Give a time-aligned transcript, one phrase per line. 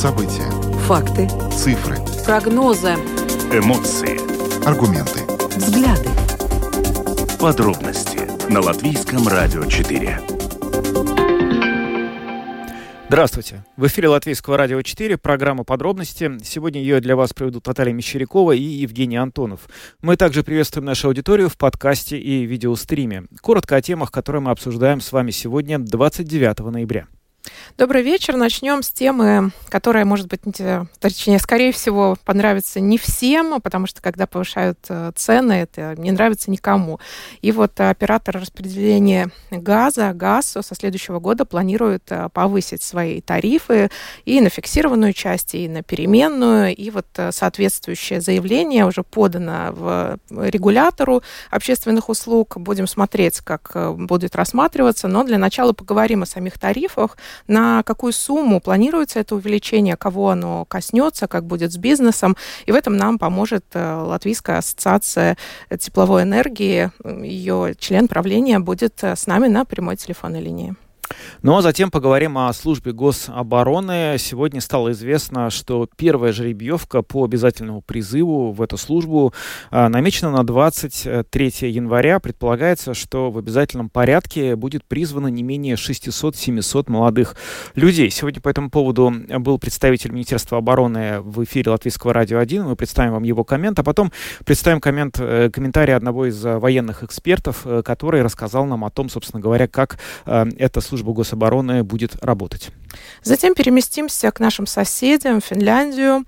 [0.00, 0.50] События.
[0.86, 1.28] Факты.
[1.52, 1.98] Цифры.
[2.24, 2.94] Прогнозы.
[3.52, 4.16] Эмоции.
[4.66, 5.20] Аргументы.
[5.58, 6.08] Взгляды.
[7.38, 10.20] Подробности на Латвийском радио 4.
[13.08, 13.66] Здравствуйте.
[13.76, 16.30] В эфире Латвийского радио 4, программа «Подробности».
[16.42, 19.68] Сегодня ее для вас проведут Наталья Мещерякова и Евгений Антонов.
[20.00, 23.24] Мы также приветствуем нашу аудиторию в подкасте и видеостриме.
[23.42, 27.06] Коротко о темах, которые мы обсуждаем с вами сегодня, 29 ноября.
[27.78, 28.36] Добрый вечер.
[28.36, 30.40] Начнем с темы, которая, может быть,
[30.98, 36.50] точнее, скорее всего, понравится не всем, потому что когда повышают э, цены, это не нравится
[36.50, 37.00] никому.
[37.40, 43.90] И вот оператор распределения газа, ГАЗ, со следующего года планирует э, повысить свои тарифы
[44.26, 46.76] и на фиксированную часть, и на переменную.
[46.76, 52.58] И вот э, соответствующее заявление уже подано в регулятору общественных услуг.
[52.58, 55.08] Будем смотреть, как будет рассматриваться.
[55.08, 60.64] Но для начала поговорим о самих тарифах на какую сумму планируется это увеличение, кого оно
[60.64, 62.36] коснется, как будет с бизнесом.
[62.66, 65.36] И в этом нам поможет э, Латвийская ассоциация
[65.78, 66.90] тепловой энергии.
[67.04, 70.74] Ее член правления будет э, с нами на прямой телефонной линии.
[71.42, 74.16] Ну а затем поговорим о службе гособороны.
[74.18, 79.32] Сегодня стало известно, что первая жеребьевка по обязательному призыву в эту службу
[79.70, 82.20] а, намечена на 23 января.
[82.20, 87.36] Предполагается, что в обязательном порядке будет призвано не менее 600-700 молодых
[87.74, 88.10] людей.
[88.10, 92.64] Сегодня по этому поводу был представитель Министерства обороны в эфире Латвийского радио 1.
[92.64, 94.12] Мы представим вам его коммент, а потом
[94.44, 99.40] представим коммент, э, комментарий одного из военных экспертов, э, который рассказал нам о том, собственно
[99.40, 102.68] говоря, как э, эта служба служба гособороны будет работать.
[103.22, 106.24] Затем переместимся к нашим соседям, Финляндию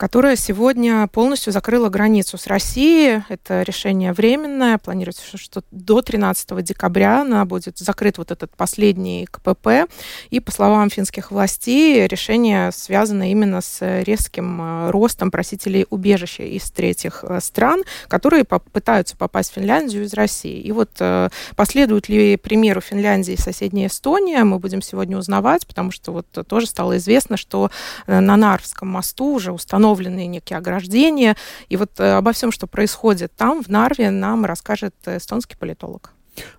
[0.00, 3.22] которая сегодня полностью закрыла границу с Россией.
[3.28, 4.78] Это решение временное.
[4.78, 9.90] Планируется, что до 13 декабря она будет закрыт вот этот последний КПП.
[10.30, 16.70] И, по словам финских властей, решение связано именно с резким э, ростом просителей убежища из
[16.70, 20.62] третьих э, стран, которые пытаются попасть в Финляндию из России.
[20.62, 26.12] И вот э, последует ли примеру Финляндии соседняя Эстония, мы будем сегодня узнавать, потому что
[26.12, 27.70] вот тоже стало известно, что
[28.06, 31.36] на Нарвском мосту уже установлено установленные некие ограждения.
[31.68, 36.12] И вот э, обо всем, что происходит там, в Нарве, нам расскажет эстонский политолог.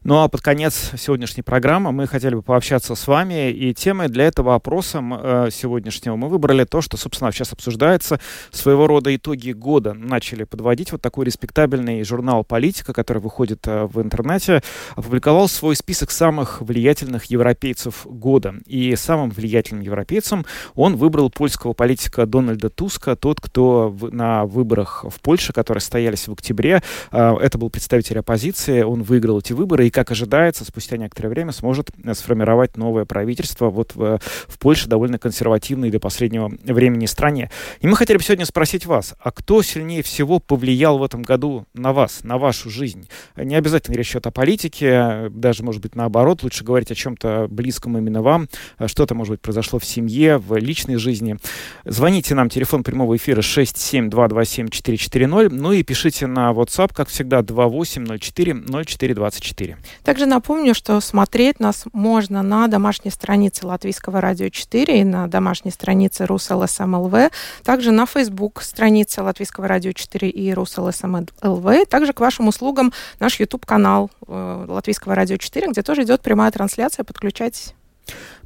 [0.04, 3.52] Ну а под конец сегодняшней программы мы хотели бы пообщаться с вами.
[3.52, 8.20] И темой для этого опроса э, сегодняшнего мы выбрали то, что, собственно, сейчас обсуждается.
[8.52, 10.92] Своего рода итоги года начали подводить.
[10.92, 14.62] Вот такой респектабельный журнал «Политика», который выходит э, в интернете,
[14.96, 18.56] опубликовал свой список самых влиятельных европейцев года.
[18.66, 25.20] И самым влиятельным европейцем он выбрал польского политика Дональда Туска, тот, кто на выборах в
[25.22, 26.82] Польше, которые состоялись в октябре,
[27.12, 31.30] э, это был представитель оппозиции, он выиграл эти выборы выборы и, как ожидается, спустя некоторое
[31.30, 37.06] время сможет э, сформировать новое правительство вот в, в Польше, довольно консервативной до последнего времени
[37.06, 37.50] стране.
[37.80, 41.68] И мы хотели бы сегодня спросить вас, а кто сильнее всего повлиял в этом году
[41.74, 43.08] на вас, на вашу жизнь?
[43.38, 47.98] Не обязательно речь идет о политике, даже, может быть, наоборот, лучше говорить о чем-то близком
[47.98, 48.50] именно вам,
[48.88, 51.38] что-то, может быть, произошло в семье, в личной жизни.
[51.86, 59.51] Звоните нам, телефон прямого эфира 67227-440, ну и пишите на WhatsApp, как всегда, 2804 0424.
[59.52, 59.78] 4.
[60.04, 65.72] Также напомню, что смотреть нас можно на домашней странице Латвийского радио 4 и на домашней
[65.72, 67.32] странице РусЛСМЛВ,
[67.64, 74.10] также на Facebook странице Латвийского радио 4 и РусЛСМЛВ, также к вашим услугам наш YouTube-канал
[74.28, 77.74] э, Латвийского радио 4, где тоже идет прямая трансляция, подключайтесь.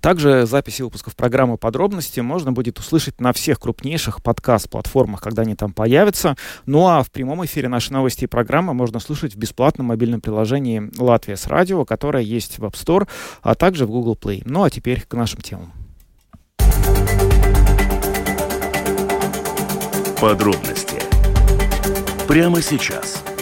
[0.02, 5.74] Также записи выпусков программы «Подробности» можно будет услышать на всех крупнейших подкаст-платформах, когда они там
[5.74, 6.36] появятся.
[6.66, 10.92] Ну а в прямом эфире наши новости и программы можно слушать в бесплатном мобильном приложении
[10.98, 13.08] «Латвия с радио», которое есть в App Store,
[13.42, 14.44] а также в Google Play.
[14.46, 15.74] Ну а теперь к нашим темам.
[20.22, 21.02] Подробности
[22.28, 23.24] прямо сейчас–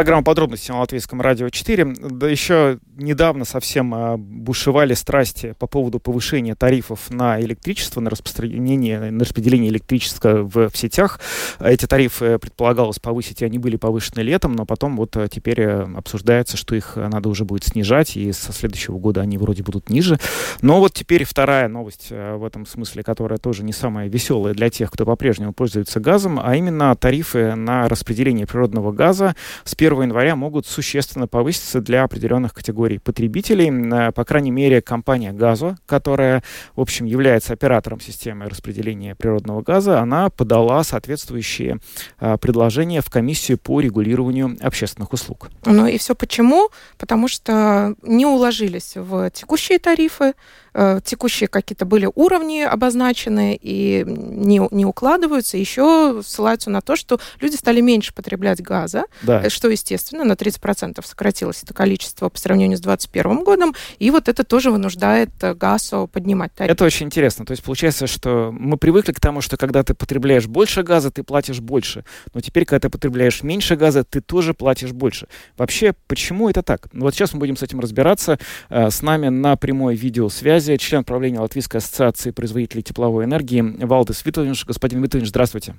[0.00, 1.84] Программа подробности на Латвийском радио 4.
[1.84, 9.10] Да еще недавно совсем а, бушевали страсти по поводу повышения тарифов на электричество, на распространение,
[9.10, 11.20] на распределение электричества в, в сетях.
[11.58, 15.82] Эти тарифы предполагалось повысить, и они были повышены летом, но потом вот а, теперь э,
[15.94, 20.18] обсуждается, что их надо уже будет снижать, и со следующего года они вроде будут ниже.
[20.62, 24.70] Но вот теперь вторая новость э, в этом смысле, которая тоже не самая веселая для
[24.70, 30.02] тех, кто по-прежнему пользуется газом, а именно тарифы на распределение природного газа с 1 1
[30.02, 33.70] января могут существенно повыситься для определенных категорий потребителей.
[33.70, 36.42] Э, по крайней мере, компания «Газо», которая,
[36.76, 41.78] в общем, является оператором системы распределения природного газа, она подала соответствующие
[42.20, 45.50] э, предложения в комиссию по регулированию общественных услуг.
[45.64, 46.70] Ну и все почему?
[46.98, 50.34] Потому что не уложились в текущие тарифы,
[50.72, 57.20] Э, текущие какие-то были уровни обозначены и не, не укладываются, еще ссылаются на то, что
[57.40, 59.42] люди стали меньше потреблять газа, да.
[59.44, 64.28] Э, что, естественно, на 30% сократилось это количество по сравнению с 2021 годом, и вот
[64.28, 66.72] это тоже вынуждает э, ГАЗу поднимать тарифы.
[66.72, 67.44] Это очень интересно.
[67.44, 71.22] То есть получается, что мы привыкли к тому, что когда ты потребляешь больше газа, ты
[71.22, 72.04] платишь больше.
[72.32, 75.26] Но теперь, когда ты потребляешь меньше газа, ты тоже платишь больше.
[75.56, 76.88] Вообще, почему это так?
[76.92, 78.38] Ну, вот сейчас мы будем с этим разбираться.
[78.68, 84.64] С нами на прямой видеосвязи связи член правления Латвийской ассоциации производителей тепловой энергии Валдес Витович.
[84.66, 85.74] Господин Витович, здравствуйте.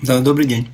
[0.00, 0.68] Да, добрый день.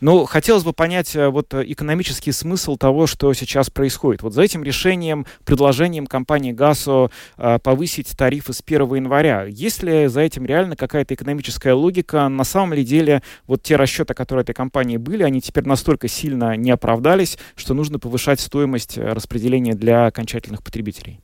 [0.00, 4.22] Ну, хотелось бы понять э, вот э, экономический смысл того, что сейчас происходит.
[4.22, 10.06] Вот за этим решением, предложением компании ГАСО э, повысить тарифы с 1 января, есть ли
[10.06, 12.26] за этим реально какая-то экономическая логика?
[12.28, 16.56] На самом ли деле вот те расчеты, которые этой компании были, они теперь настолько сильно
[16.56, 21.20] не оправдались, что нужно повышать стоимость распределения для окончательных потребителей?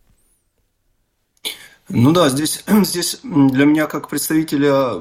[1.88, 5.00] Ну да, здесь, здесь для меня как представителя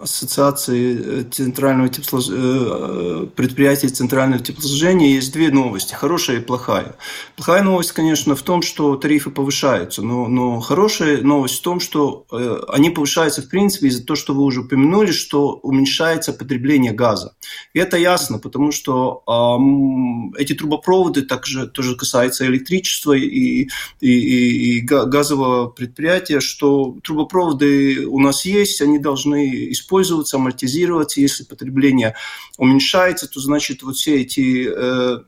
[0.00, 2.28] ассоциации э, центрального теплослож...
[2.30, 6.96] Э, предприятий центрального теплоснабжения есть две новости, хорошая и плохая.
[7.34, 12.26] Плохая новость, конечно, в том, что тарифы повышаются, но, но хорошая новость в том, что
[12.30, 17.34] э, они повышаются в принципе из-за того, что вы уже упомянули, что уменьшается потребление газа.
[17.72, 23.68] И это ясно, потому что э, эти трубопроводы также тоже касаются электричества и, и,
[24.00, 31.22] и, и газового предприятия предприятия, что трубопроводы у нас есть, они должны использоваться, амортизироваться.
[31.22, 32.14] Если потребление
[32.58, 35.20] уменьшается, то значит вот все эти э,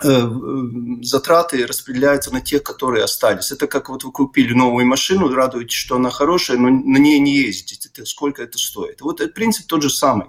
[0.00, 3.52] затраты распределяются на тех, которые остались.
[3.52, 7.36] Это как вот вы купили новую машину, радуетесь, что она хорошая, но на ней не
[7.36, 7.88] ездите.
[7.92, 9.00] Это, сколько это стоит?
[9.00, 10.26] Вот этот принцип тот же самый.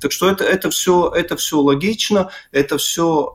[0.00, 3.34] Так что это, это, все, это все логично, это все,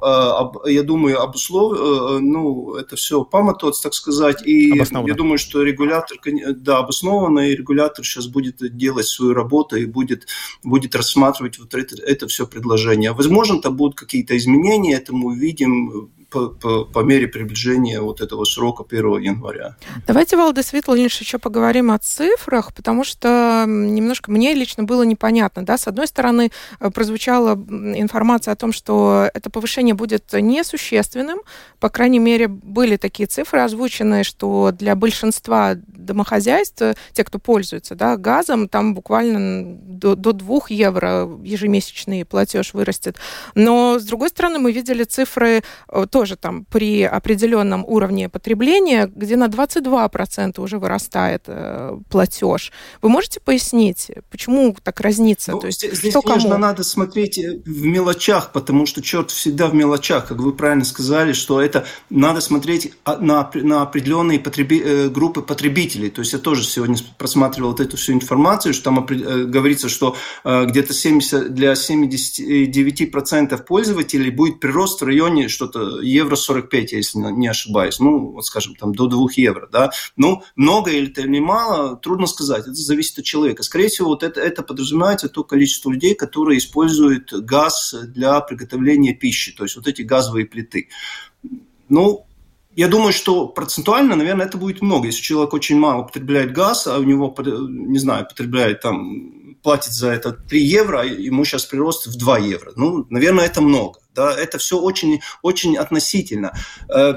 [0.65, 1.73] э, я думаю, обуслов...
[1.77, 4.45] Э, ну, это все памятоц, так сказать.
[4.45, 6.17] И я думаю, что регулятор,
[6.55, 10.27] да, обоснованно, и регулятор сейчас будет делать свою работу и будет,
[10.63, 13.11] будет рассматривать вот это, это все предложение.
[13.11, 18.21] Возможно, там будут какие-то изменения, это мы увидим, um, по, по, по мере приближения вот
[18.21, 19.75] этого срока 1 января.
[20.07, 25.63] Давайте, Валдес Светлович, еще поговорим о цифрах, потому что немножко мне лично было непонятно.
[25.63, 25.77] Да?
[25.77, 31.39] С одной стороны, э, прозвучала информация о том, что это повышение будет несущественным.
[31.79, 36.81] По крайней мере, были такие цифры озвучены, что для большинства домохозяйств,
[37.11, 43.17] те, кто пользуется да, газом, там буквально до, до 2 евро ежемесячный платеж вырастет.
[43.53, 49.35] Но, с другой стороны, мы видели цифры э, тоже там при определенном уровне потребления, где
[49.35, 52.71] на 22% уже вырастает э, платеж.
[53.01, 55.51] Вы можете пояснить, почему так разнится?
[55.51, 56.61] Ну, То есть, здесь, что конечно, кому?
[56.61, 61.33] надо смотреть э, в мелочах, потому что черт всегда в мелочах, как вы правильно сказали,
[61.33, 66.09] что это надо смотреть а, на, на определенные потреби, э, группы потребителей.
[66.09, 70.15] То есть я тоже сегодня просматривал вот эту всю информацию, что там говорится, что
[70.45, 77.99] где-то 70, для 79% пользователей будет прирост в районе что-то евро 45, если не ошибаюсь,
[77.99, 82.27] ну, вот скажем, там до 2 евро, да, ну, много или это или мало, трудно
[82.27, 83.63] сказать, это зависит от человека.
[83.63, 89.51] Скорее всего, вот это, это подразумевается то количество людей, которые используют газ для приготовления пищи,
[89.51, 90.89] то есть вот эти газовые плиты.
[91.89, 92.25] Ну,
[92.75, 95.05] я думаю, что процентуально, наверное, это будет много.
[95.07, 100.09] Если человек очень мало потребляет газ, а у него, не знаю, потребляет там, платит за
[100.09, 102.73] это 3 евро, ему сейчас прирост в 2 евро.
[102.75, 103.99] Ну, наверное, это много.
[104.13, 106.53] Да, это все очень, очень относительно.
[106.87, 107.13] Э,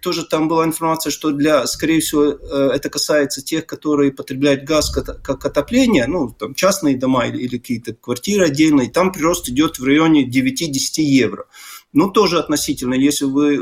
[0.00, 4.90] тоже там была информация, что для, скорее всего, э, это касается тех, которые потребляют газ
[4.90, 9.84] как отопление, ну, там частные дома или, или какие-то квартиры отдельные, там прирост идет в
[9.84, 11.46] районе 9-10 евро
[11.92, 12.94] ну, тоже относительно.
[12.94, 13.60] Если вы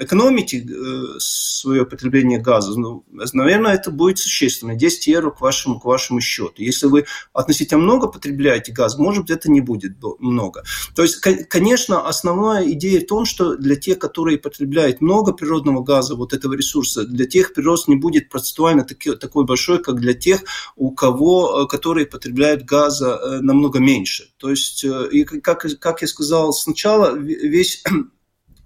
[0.00, 4.74] экономите э, свое потребление газа, ну, наверное, это будет существенно.
[4.74, 6.54] 10 евро к вашему, к вашему счету.
[6.56, 10.64] Если вы относительно много потребляете газ, может быть, это не будет много.
[10.94, 16.14] То есть, конечно, основная идея в том, что для тех, которые потребляют много природного газа,
[16.14, 20.42] вот этого ресурса, для тех прирост не будет процентуально такой, такой большой, как для тех,
[20.76, 24.30] у кого, э, которые потребляют газа э, намного меньше.
[24.38, 27.84] То есть, и как, как я сказал сначала, весь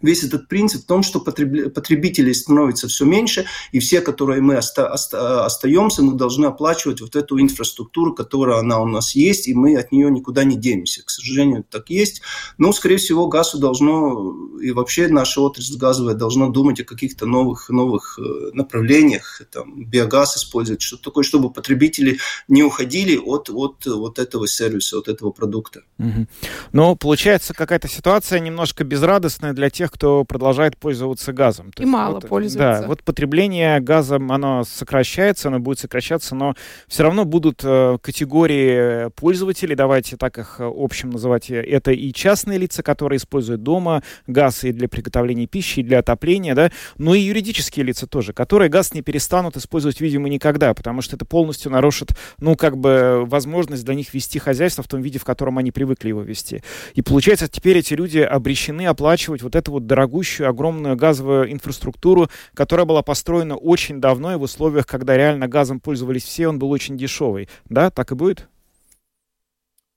[0.04, 4.84] весь этот принцип в том, что потребителей становится все меньше, и все, которые мы оста
[4.92, 9.76] оста остаемся, мы должны оплачивать вот эту инфраструктуру, которая она у нас есть, и мы
[9.76, 11.04] от нее никуда не денемся.
[11.04, 12.23] К сожалению, так есть.
[12.58, 17.68] Но, скорее всего, газу должно, и вообще наша отрасль газовая должна думать о каких-то новых,
[17.70, 22.18] новых э, направлениях, там, биогаз использовать, что-то такое, чтобы потребители
[22.49, 25.82] не уходили от, от вот этого сервиса, от этого продукта.
[25.99, 26.26] Угу.
[26.73, 31.71] Но получается какая-то ситуация немножко безрадостная для тех, кто продолжает пользоваться газом.
[31.71, 32.81] То и мало вот, пользуется.
[32.81, 36.57] Да, вот потребление газом, оно сокращается, оно будет сокращаться, но
[36.89, 42.59] все равно будут э, категории пользователей, давайте так их э, общем называть, это и частные
[42.59, 47.21] лица, которые используют дома газ и для приготовления пищи, и для отопления, да, но и
[47.21, 52.17] юридические лица тоже, которые газ не перестанут использовать, видимо, никогда, потому что это полностью нарушит,
[52.41, 56.09] ну, как бы, возможность для них вести хозяйство в том виде, в котором они привыкли
[56.09, 56.65] его вести.
[56.95, 62.87] И получается, теперь эти люди обречены оплачивать вот эту вот дорогущую, огромную газовую инфраструктуру, которая
[62.87, 66.97] была построена очень давно и в условиях, когда реально газом пользовались все, он был очень
[66.97, 67.49] дешевый.
[67.69, 68.49] Да, так и будет?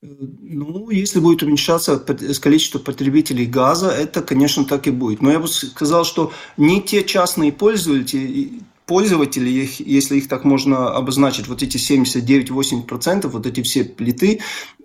[0.01, 5.21] Ну, если будет уменьшаться количество потребителей газа, это, конечно, так и будет.
[5.21, 11.47] Но я бы сказал, что не те частные пользователи, пользователи, если их так можно обозначить,
[11.47, 14.39] вот эти 79-80%, вот эти все плиты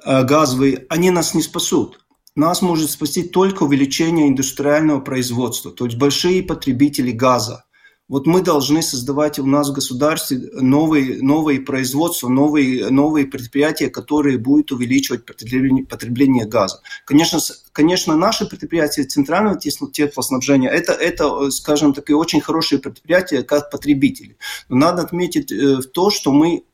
[0.05, 2.01] э, газовые, они нас не спасут.
[2.35, 7.65] Нас может спасти только увеличение индустриального производства, то есть большие потребители газа.
[8.09, 14.39] Вот мы должны создавать у нас в государстве новые, новые производства, новые, новые предприятия, которые
[14.39, 16.81] будут увеличивать потребление, потребление газа.
[17.07, 17.39] Конечно,
[17.73, 24.37] конечно, наши предприятия центрального теплоснабжения это, это, скажем так, и очень хорошие предприятия как потребители.
[24.69, 26.65] Но надо отметить э, то, что мы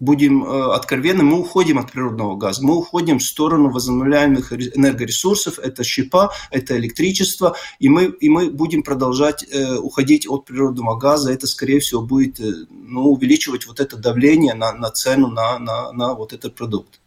[0.00, 5.84] будем э, откровенны, мы уходим от природного газа, мы уходим в сторону возобновляемых энергоресурсов, это
[5.84, 11.46] щепа, это электричество, и мы, и мы будем продолжать э, уходить от природного газа, это,
[11.46, 16.14] скорее всего, будет э, ну, увеличивать вот это давление на, на цену на, на, на
[16.14, 17.00] вот этот продукт.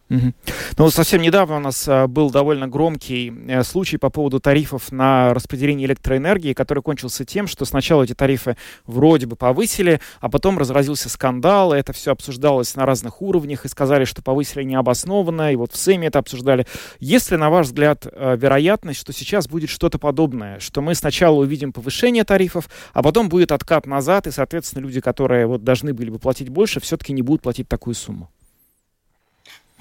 [0.77, 5.34] Ну, совсем недавно у нас а, был довольно громкий а, случай по поводу тарифов на
[5.34, 11.08] распределение электроэнергии, который кончился тем, что сначала эти тарифы вроде бы повысили, а потом разразился
[11.10, 15.72] скандал, и это все обсуждалось на разных уровнях, и сказали, что повысили необоснованно, и вот
[15.72, 16.68] в СЭМе это обсуждали.
[17.00, 21.39] Есть ли, на ваш взгляд, а, вероятность, что сейчас будет что-то подобное, что мы сначала
[21.39, 26.10] увидим повышение тарифов, а потом будет откат назад, и, соответственно, люди, которые вот должны были
[26.10, 28.30] бы платить больше, все-таки не будут платить такую сумму?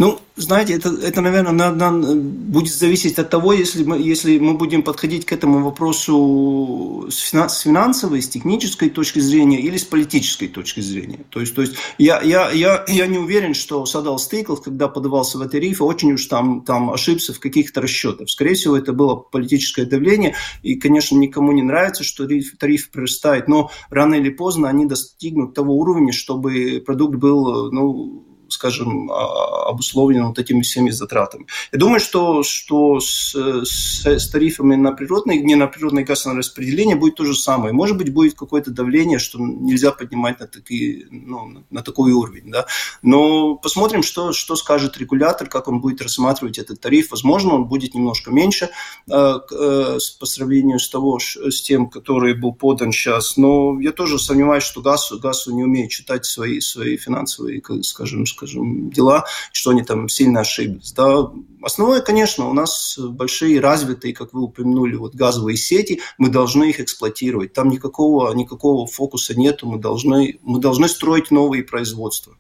[0.00, 4.54] Ну, знаете, это, это наверное, на, на, будет зависеть от того, если мы, если мы
[4.54, 10.80] будем подходить к этому вопросу с, финансовой, с технической точки зрения или с политической точки
[10.80, 11.20] зрения.
[11.28, 15.36] То есть, то есть я, я, я, я не уверен, что Садал Стейклов, когда подавался
[15.36, 18.30] в тариф, очень уж там, там ошибся в каких-то расчетах.
[18.30, 23.48] Скорее всего, это было политическое давление, и, конечно, никому не нравится, что тариф, тариф прирастает,
[23.48, 30.28] но рано или поздно они достигнут того уровня, чтобы продукт был, ну, скажем, а, обусловлено
[30.28, 31.46] вот этими всеми затратами.
[31.72, 36.38] Я думаю, что, что с, с, тарифами на природный, не на природный газ, а на
[36.38, 37.72] распределение будет то же самое.
[37.72, 42.50] Может быть, будет какое-то давление, что нельзя поднимать на, такие, ну, на такой уровень.
[42.50, 42.66] Да?
[43.02, 47.10] Но посмотрим, что, что скажет регулятор, как он будет рассматривать этот тариф.
[47.10, 48.70] Возможно, он будет немножко меньше
[49.10, 53.36] э, э, по сравнению с, того, с тем, который был подан сейчас.
[53.36, 58.90] Но я тоже сомневаюсь, что газ, газ не умеет читать свои, свои финансовые, скажем, скажем,
[58.90, 60.92] дела, что они там сильно ошиблись.
[60.92, 61.30] Да.
[61.62, 66.80] Основное, конечно, у нас большие развитые, как вы упомянули, вот газовые сети, мы должны их
[66.80, 67.52] эксплуатировать.
[67.52, 72.34] Там никакого, никакого фокуса нету, мы должны, мы должны строить новые производства.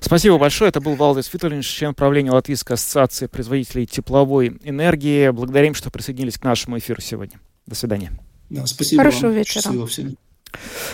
[0.00, 0.68] Спасибо большое.
[0.68, 5.30] Это был Валдис Витальевич, член правления Латвийской ассоциации производителей тепловой энергии.
[5.30, 7.40] Благодарим, что присоединились к нашему эфиру сегодня.
[7.66, 8.12] До свидания.
[8.50, 9.36] Да, спасибо Хорошего вам.
[9.36, 9.62] вечера.
[9.62, 10.16] Счастливо всем.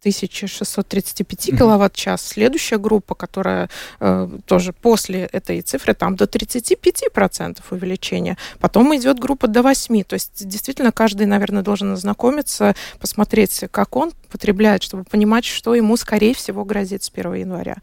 [0.00, 1.58] 1635 mm-hmm.
[1.58, 2.26] киловатт-час.
[2.26, 3.68] Следующая группа, которая
[4.00, 8.38] э, тоже после этой цифры, там до 35% увеличения.
[8.60, 10.04] Потом идет группа до 8.
[10.04, 15.96] То есть действительно каждый, наверное, должен ознакомиться, посмотреть, как он потребляет, чтобы понимать, что ему,
[15.96, 17.76] скорее всего, грозит с 1 января.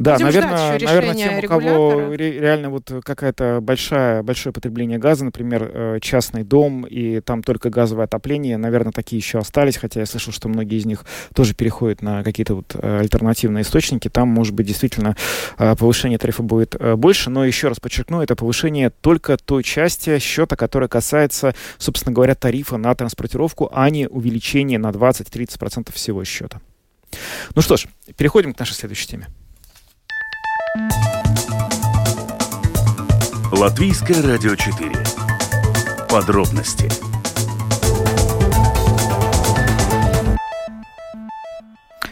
[0.00, 5.70] Да, Будем наверное, наверное, тем, у кого реально вот какая-то большая, большое потребление газа, например,
[5.74, 10.32] э, частный дом, и там только газовое отопление, наверное, такие еще остались, хотя я слышал,
[10.32, 11.04] что многие из них
[11.34, 14.08] тоже переходят на какие-то вот э, альтернативные источники.
[14.08, 15.16] Там, может быть, действительно
[15.58, 20.56] э, повышение тарифа будет больше, но еще раз подчеркну, это повышение только той части счета,
[20.56, 26.60] которая касается, собственно говоря, тарифа на транспортировку, а не увеличение на 20-30% всего счета.
[27.54, 29.28] Ну что ж, переходим к нашей следующей теме.
[33.52, 34.92] Латвийское радио 4.
[36.08, 36.88] Подробности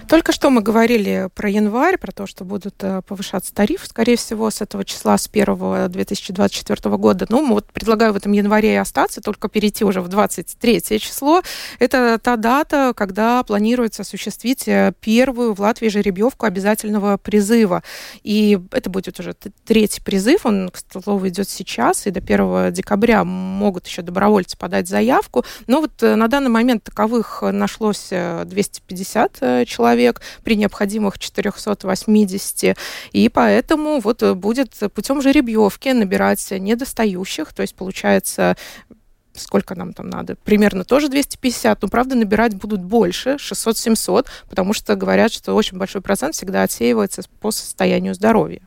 [0.09, 4.51] Только что мы говорили про январь, про то, что будут э, повышаться тарифы, скорее всего,
[4.51, 7.27] с этого числа, с 1 2024 года.
[7.29, 11.43] Ну, вот предлагаю в этом январе и остаться, только перейти уже в 23 число.
[11.79, 17.83] Это та дата, когда планируется осуществить э, первую в Латвии жеребьевку обязательного призыва.
[18.23, 19.35] И это будет уже
[19.67, 24.89] третий призыв, он, к слову, идет сейчас, и до 1 декабря могут еще добровольцы подать
[24.89, 25.45] заявку.
[25.67, 32.77] Но вот э, на данный момент таковых нашлось 250 человек, человек при необходимых 480.
[33.13, 38.57] И поэтому вот будет путем жеребьевки набирать недостающих, то есть получается
[39.35, 44.97] сколько нам там надо, примерно тоже 250, но, правда, набирать будут больше, 600-700, потому что
[44.97, 48.63] говорят, что очень большой процент всегда отсеивается по состоянию здоровья.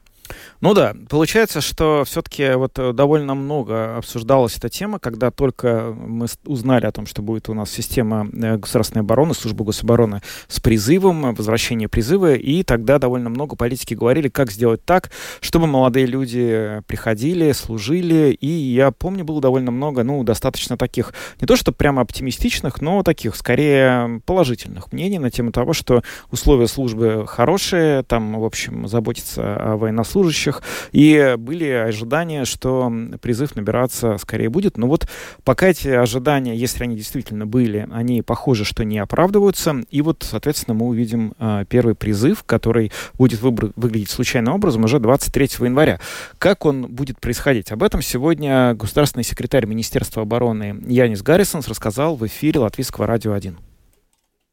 [0.62, 6.28] Ну да, получается, что все-таки вот э, довольно много обсуждалась эта тема, когда только мы
[6.46, 11.34] узнали о том, что будет у нас система э, государственной обороны, служба гособороны с призывом,
[11.34, 17.52] возвращение призыва, и тогда довольно много политики говорили, как сделать так, чтобы молодые люди приходили,
[17.52, 22.82] служили, и я помню, было довольно много, ну, достаточно таких, не то что прямо оптимистичных,
[22.82, 28.88] но таких, скорее, положительных мнений на тему того, что условия службы хорошие, там, в общем,
[28.88, 34.78] заботиться о военнослужащих, военнослужащих, и были ожидания, что призыв набираться скорее будет.
[34.78, 35.08] Но вот
[35.44, 39.84] пока эти ожидания, если они действительно были, они похоже, что не оправдываются.
[39.90, 45.00] И вот, соответственно, мы увидим э, первый призыв, который будет выбр- выглядеть случайным образом уже
[45.00, 46.00] 23 января.
[46.38, 47.72] Как он будет происходить?
[47.72, 53.71] Об этом сегодня государственный секретарь Министерства обороны Янис Гаррисонс рассказал в эфире Латвийского радио 1.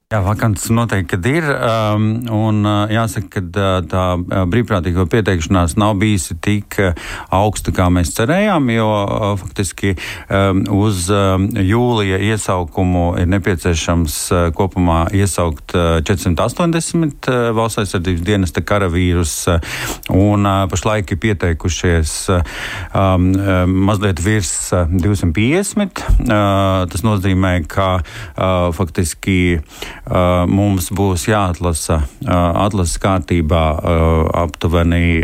[0.09, 1.45] Jā, vakants noteikti ir.
[1.45, 6.79] Um, un uh, jāsaka, ka uh, tā uh, brīvprātīgo pieteikšanās nav bijusi tik
[7.29, 8.87] augsta, kā mēs cerējām, jo
[9.37, 9.91] faktiski
[10.33, 14.17] um, uz um, jūlija iesaukumu ir nepieciešams
[14.57, 19.37] kopumā iesaukt uh, 480 uh, valsts aizsardzības dienesta karavīrus,
[20.17, 23.29] un pašlaik ir pieteikušies um,
[23.91, 26.01] mazliet virs uh, 250.
[26.17, 29.39] Uh, tas nozīmē, ka uh, faktiski
[30.49, 33.63] mums būs jāatlasa atlases kārtībā
[34.43, 35.21] aptuveni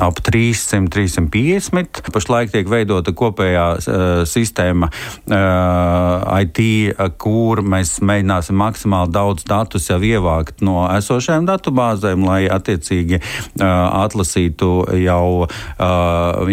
[0.00, 2.02] ap 300, 350.
[2.14, 3.66] Pašlaik tiek veidota kopējā
[4.28, 4.90] sistēma
[6.40, 6.60] IT,
[7.20, 13.20] kur mēs mēģināsim maksimāli daudz datus jau ievākt no esošajām datubāzēm, lai attiecīgi
[13.60, 14.70] atlasītu
[15.04, 15.46] jau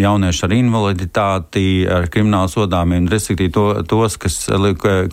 [0.01, 4.43] jauniešu ar invaliditāti, ar kriminālu sodāmiem, respektīvi to, tos, kas,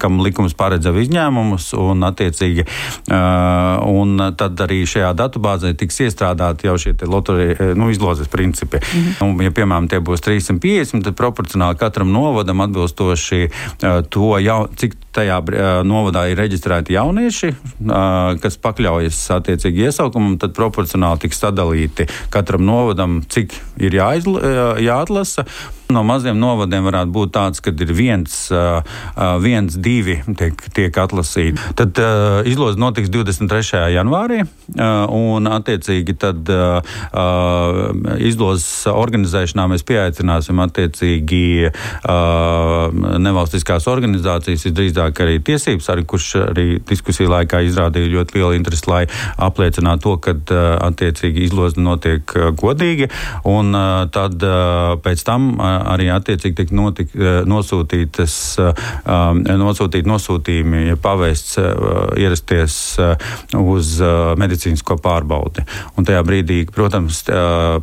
[0.00, 2.64] kam likums paredz izņēmumus un attiecīgi attiecīgi.
[3.08, 8.78] Uh, un tad arī šajā datubāzē tiks iestrādāti jau šie loterija, nu, izlozes principi.
[8.78, 9.24] -hmm.
[9.24, 14.94] un, ja, piemēram, tie būs 350, tad proporcionāli katram novadam atbilstoši uh, to, jau, cik
[15.18, 15.38] tajā
[15.86, 17.54] novadā ir reģistrēti jaunieši,
[18.42, 25.46] kas pakļaujas attiecīgi iesaukumam, tad proporcionāli tiks sadalīti katram novadam, cik ir jāizla, jāatlasa.
[25.88, 28.32] No maziem novadiem varētu būt tāds, ka ir viens,
[29.40, 31.56] viens divi tiek, tiek atlasīti.
[31.80, 31.96] Tad
[32.44, 33.86] izloze notiks 23.
[33.94, 34.42] janvārī,
[35.16, 36.44] un attiecīgi tad
[38.20, 41.72] izlozes organizēšanā mēs pieaicināsim attiecīgi
[43.24, 49.02] nevalstiskās organizācijas, visdrīzāk arī tiesības, arī kurš arī diskusiju laikā izrādīja ļoti lielu interesi, lai
[49.36, 50.34] apliecinātu to, ka
[50.86, 52.22] attiecīgi izloze notiek
[52.58, 53.08] godīgi,
[53.48, 53.74] un
[54.14, 54.44] tad
[55.04, 62.78] pēc tam arī attiecīgi tiek notik, eh, nosūtītas, eh, nosūtīt nosūtījumi, ja pavēsts eh, ierasties
[63.58, 63.88] uz
[64.38, 65.64] medicīnisko pārbaudi.
[65.98, 67.22] Un tajā brīdī, protams,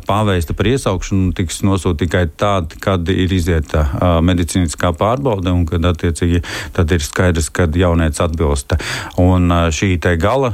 [0.06, 3.84] pāvēsta par iesaukšanu tiks nosūtīta tikai tad, kad ir izieta
[4.24, 6.42] medicīniskā pārbaude un kad attiecīgi
[6.76, 8.76] tad ir skaidrs, kad jaunieci atbilst.
[9.22, 10.52] Un šī gala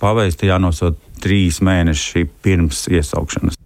[0.00, 3.61] pavēsta jānosūt trīs mēneši pirms iesaukšanas.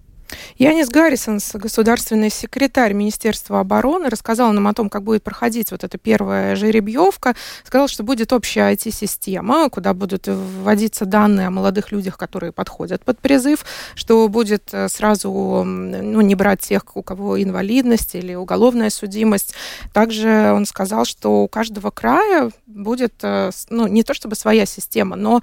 [0.58, 5.98] Янис Гаррисонс, государственный секретарь Министерства обороны, рассказал нам о том, как будет проходить вот эта
[5.98, 7.34] первая жеребьевка.
[7.62, 13.18] Сказал, что будет общая IT-система, куда будут вводиться данные о молодых людях, которые подходят под
[13.18, 15.30] призыв, что будет э, сразу
[15.62, 19.54] ну, не брать тех, у кого инвалидность или уголовная судимость.
[19.92, 25.16] Также он сказал, что у каждого края будет, э, ну, не то чтобы своя система,
[25.16, 25.42] но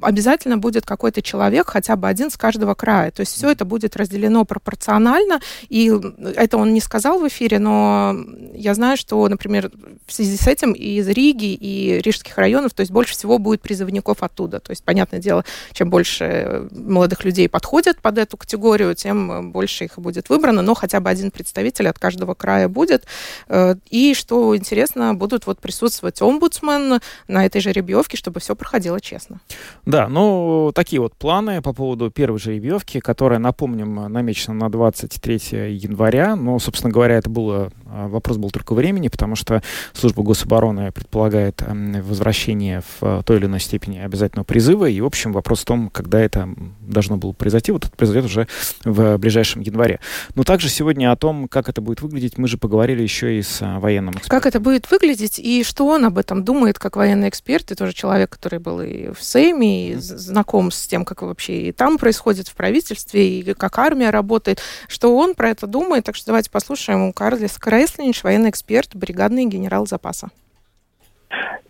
[0.00, 3.10] обязательно будет какой-то человек, хотя бы один с каждого края.
[3.10, 5.92] То есть все это будет разделено пропорционально, и
[6.36, 8.16] это он не сказал в эфире, но
[8.54, 9.70] я знаю, что, например,
[10.06, 13.60] в связи с этим и из Риги, и Рижских районов, то есть больше всего будет
[13.62, 14.60] призывников оттуда.
[14.60, 19.98] То есть, понятное дело, чем больше молодых людей подходят под эту категорию, тем больше их
[19.98, 23.04] будет выбрано, но хотя бы один представитель от каждого края будет.
[23.48, 29.40] Э, и, что интересно, будут вот присутствовать омбудсмен на этой жеребьевке, чтобы все проходило честно.
[29.86, 35.74] Да, ну, такие вот планы по поводу первой жеребьевки, которая, напомним, намечена точно на 23
[35.74, 41.62] января, но, собственно говоря, это было, вопрос был только времени, потому что служба гособороны предполагает
[41.66, 46.20] возвращение в той или иной степени обязательного призыва, и, в общем, вопрос в том, когда
[46.20, 46.48] это
[46.80, 48.48] должно было произойти, вот это произойдет уже
[48.84, 50.00] в ближайшем январе.
[50.34, 53.58] Но также сегодня о том, как это будет выглядеть, мы же поговорили еще и с
[53.60, 54.30] а, военным экспертом.
[54.38, 57.92] Как это будет выглядеть, и что он об этом думает, как военный эксперт, и тоже
[57.92, 62.48] человек, который был и в Сейме, и знаком с тем, как вообще и там происходит
[62.48, 66.04] в правительстве, и как армия работает, что он про это думает.
[66.04, 70.28] Так что давайте послушаем у Карлис Крейслинч, военный эксперт, бригадный генерал запаса.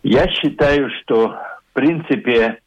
[0.03, 2.59] Я считаю, что в принципе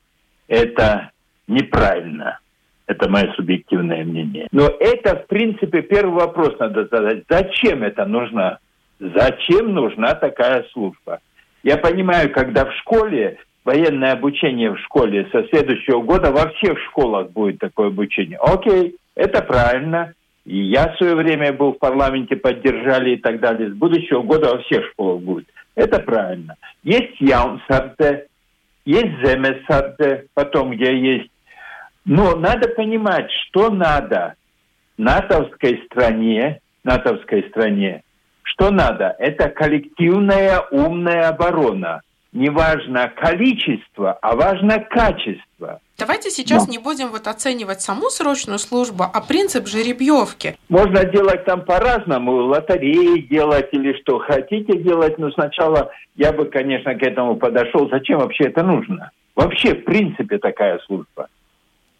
[0.49, 1.13] это
[1.47, 2.41] неправильно.
[2.89, 4.49] Это мое субъективное мнение.
[4.51, 7.23] Но это, в принципе, первый вопрос надо задать.
[7.31, 8.59] Зачем это нужно?
[8.99, 11.21] Зачем нужна такая служба?
[11.63, 17.31] Я понимаю, когда в школе, военное обучение в школе со следующего года во всех школах
[17.31, 18.39] будет такое обучение.
[18.43, 20.13] Окей, это правильно.
[20.49, 23.69] И я в свое время был в парламенте, поддержали и так далее.
[23.69, 25.47] С будущего года во всех школах будет.
[25.75, 26.55] Это правильно.
[26.83, 28.29] Есть Яунсарте,
[28.87, 31.31] есть Земесарте, потом где есть.
[32.07, 34.37] Но надо понимать, что надо
[34.97, 38.03] натовской стране, натовской стране,
[38.43, 39.15] что надо?
[39.19, 42.01] Это коллективная умная оборона.
[42.33, 45.81] Не важно количество, а важно качество.
[45.97, 46.71] Давайте сейчас да.
[46.71, 50.57] не будем вот оценивать саму срочную службу, а принцип жеребьевки.
[50.69, 56.95] Можно делать там по-разному, лотереи делать или что хотите делать, но сначала я бы, конечно,
[56.95, 57.89] к этому подошел.
[57.91, 59.11] Зачем вообще это нужно?
[59.35, 61.29] Вообще, в принципе, такая служба.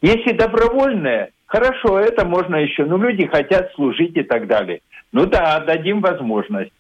[0.03, 2.85] Если добровольная, хорошо, это можно еще.
[2.85, 4.81] Но люди хотят служить и так далее.
[5.13, 6.73] Ну да, дадим возможность.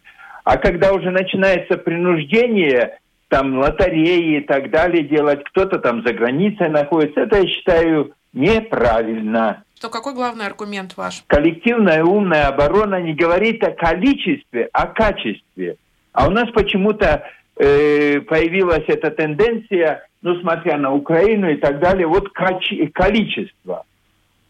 [0.45, 6.69] А когда уже начинается принуждение, там лотереи и так далее делать, кто-то там за границей
[6.69, 7.21] находится.
[7.21, 9.63] Это, я считаю, неправильно.
[9.77, 11.23] Что какой главный аргумент ваш?
[11.27, 15.77] Коллективная умная оборона не говорит о количестве, а о качестве.
[16.13, 17.23] А у нас почему-то
[17.57, 23.85] э, появилась эта тенденция, ну, смотря на Украину и так далее, вот каче- количество.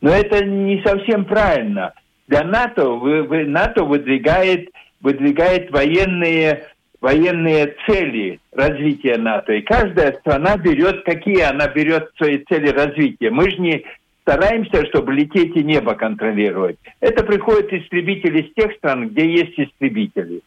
[0.01, 1.93] Но это не совсем правильно.
[2.29, 6.69] Для НАТО, вы, вы, НАТО выдвигает, выдвигает военные
[7.01, 9.53] военные цели развития НАТО.
[9.53, 13.31] И каждая страна берет, какие она берет свои цели развития.
[13.31, 13.85] Мы же не
[14.23, 16.77] стараемся, чтобы лететь и небо контролировать.
[17.01, 20.41] Это приходят истребители из тех стран, где есть истребители.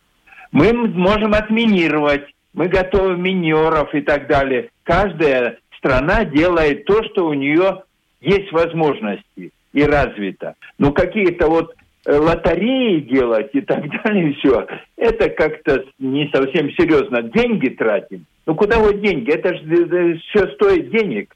[0.52, 4.70] Мы можем отминировать, мы готовим минеров и так далее.
[4.84, 7.84] Каждая страна делает то, что у нее
[8.20, 10.56] есть возможности и развито.
[10.78, 11.74] Но какие-то вот
[12.06, 17.22] лотереи делать и так далее, все, это как-то не совсем серьезно.
[17.24, 18.26] Деньги тратим.
[18.46, 19.32] Ну куда вот деньги?
[19.32, 21.36] Это же все стоит денег.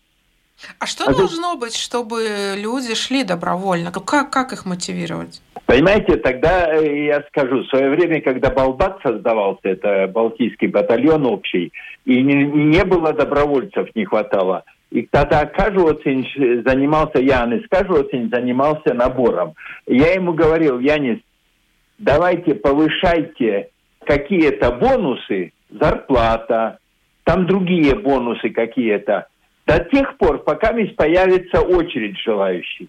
[0.79, 1.61] А что а должно ты...
[1.61, 3.91] быть, чтобы люди шли добровольно?
[3.91, 5.41] Как, как их мотивировать?
[5.65, 11.73] Понимаете, тогда э, я скажу, в свое время, когда Балбат создавался, это Балтийский батальон общий,
[12.05, 14.63] и не, не было добровольцев, не хватало.
[14.91, 16.25] И тогда Кажуоцин
[16.65, 19.55] занимался, Янис Кажуоцин занимался набором.
[19.85, 21.19] Я ему говорил, Янис,
[21.97, 23.69] давайте повышайте
[24.05, 26.77] какие-то бонусы, зарплата,
[27.23, 29.27] там другие бонусы какие-то,
[29.65, 32.87] до тех пор, пока ведь появится очередь желающих.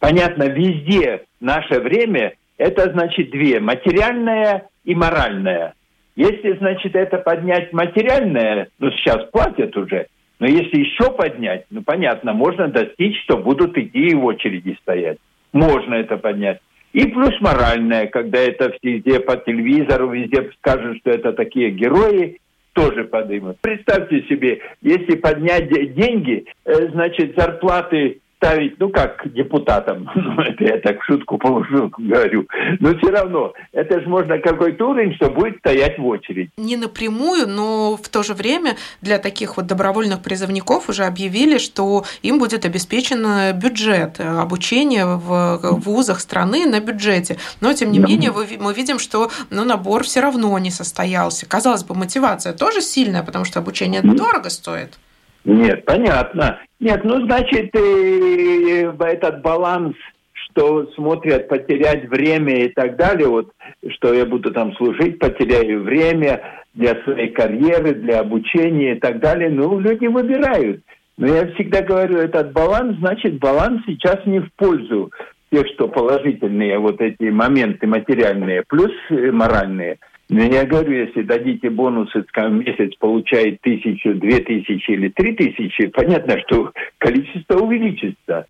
[0.00, 5.74] Понятно, везде наше время это значит две, материальное и моральное.
[6.16, 10.08] Если, значит, это поднять материальное, ну, сейчас платят уже,
[10.40, 15.18] но если еще поднять, ну, понятно, можно достичь, что будут идти и в очереди стоять.
[15.52, 16.60] Можно это поднять.
[16.92, 22.38] И плюс моральное, когда это везде по телевизору, везде скажут, что это такие герои,
[22.72, 23.58] тоже подымут.
[23.60, 30.78] Представьте себе, если поднять деньги, э, значит, зарплаты ставить, ну, как депутатам, ну, это я
[30.80, 32.46] так шутку полушутку говорю,
[32.80, 36.50] но все равно, это же можно какой-то уровень, что будет стоять в очередь.
[36.56, 42.04] Не напрямую, но в то же время для таких вот добровольных призывников уже объявили, что
[42.22, 43.20] им будет обеспечен
[43.58, 47.36] бюджет обучения в вузах страны на бюджете.
[47.60, 51.46] Но, тем не менее, мы видим, что ну, набор все равно не состоялся.
[51.46, 54.98] Казалось бы, мотивация тоже сильная, потому что обучение дорого стоит.
[55.44, 56.58] Нет, понятно.
[56.80, 59.94] Нет, ну, значит, этот баланс,
[60.32, 63.52] что смотрят потерять время и так далее, вот,
[63.90, 69.50] что я буду там служить, потеряю время для своей карьеры, для обучения и так далее,
[69.50, 70.82] ну, люди выбирают.
[71.18, 75.10] Но я всегда говорю, этот баланс, значит, баланс сейчас не в пользу
[75.52, 79.98] тех, что положительные вот эти моменты материальные, плюс моральные–
[80.30, 86.38] я говорю, если дадите бонусы, скажем, месяц получает тысячу, две тысячи или три тысячи, понятно,
[86.46, 88.46] что количество увеличится.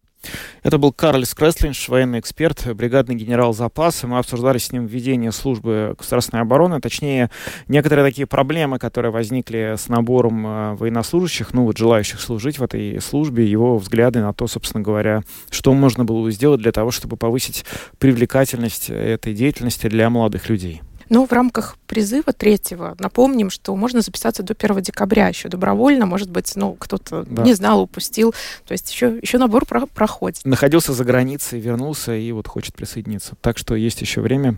[0.63, 4.07] Это был Карл Скреслинш, военный эксперт, бригадный генерал запаса.
[4.07, 7.31] Мы обсуждали с ним введение службы государственной обороны, точнее,
[7.69, 13.01] некоторые такие проблемы, которые возникли с набором э, военнослужащих, ну вот желающих служить в этой
[13.01, 17.65] службе, его взгляды на то, собственно говоря, что можно было сделать для того, чтобы повысить
[17.99, 20.83] привлекательность этой деятельности для молодых людей.
[21.11, 26.07] Но в рамках призыва третьего напомним, что можно записаться до 1 декабря еще добровольно.
[26.07, 27.43] Может быть, ну, кто-то да.
[27.43, 28.33] не знал, упустил.
[28.65, 30.41] То есть еще, еще набор про проходит.
[30.45, 33.35] Находился за границей, вернулся и вот хочет присоединиться.
[33.41, 34.55] Так что есть еще время.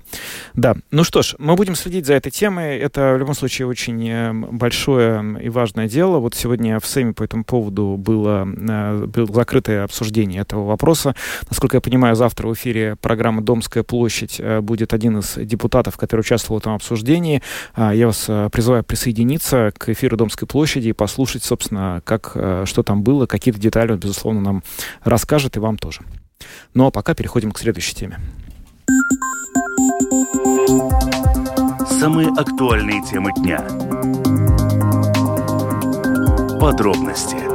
[0.53, 0.77] Да.
[0.91, 2.77] Ну что ж, мы будем следить за этой темой.
[2.77, 6.19] Это в любом случае очень э, большое и важное дело.
[6.19, 11.15] Вот сегодня в СЭМе по этому поводу было, э, было закрытое обсуждение этого вопроса.
[11.49, 16.21] Насколько я понимаю, завтра в эфире программы «Домская площадь» э, будет один из депутатов, который
[16.21, 17.22] участвовал в этом обсуждении.
[17.75, 22.65] А, я вас а, призываю присоединиться к эфиру Домской площади и послушать, собственно, как, а,
[22.67, 23.27] что там было.
[23.27, 24.63] Какие-то детали он, безусловно, нам
[25.05, 26.01] расскажет и вам тоже.
[26.75, 28.19] Ну а пока переходим к следующей теме.
[32.01, 33.61] Самые актуальные темы дня.
[36.61, 37.52] Подробности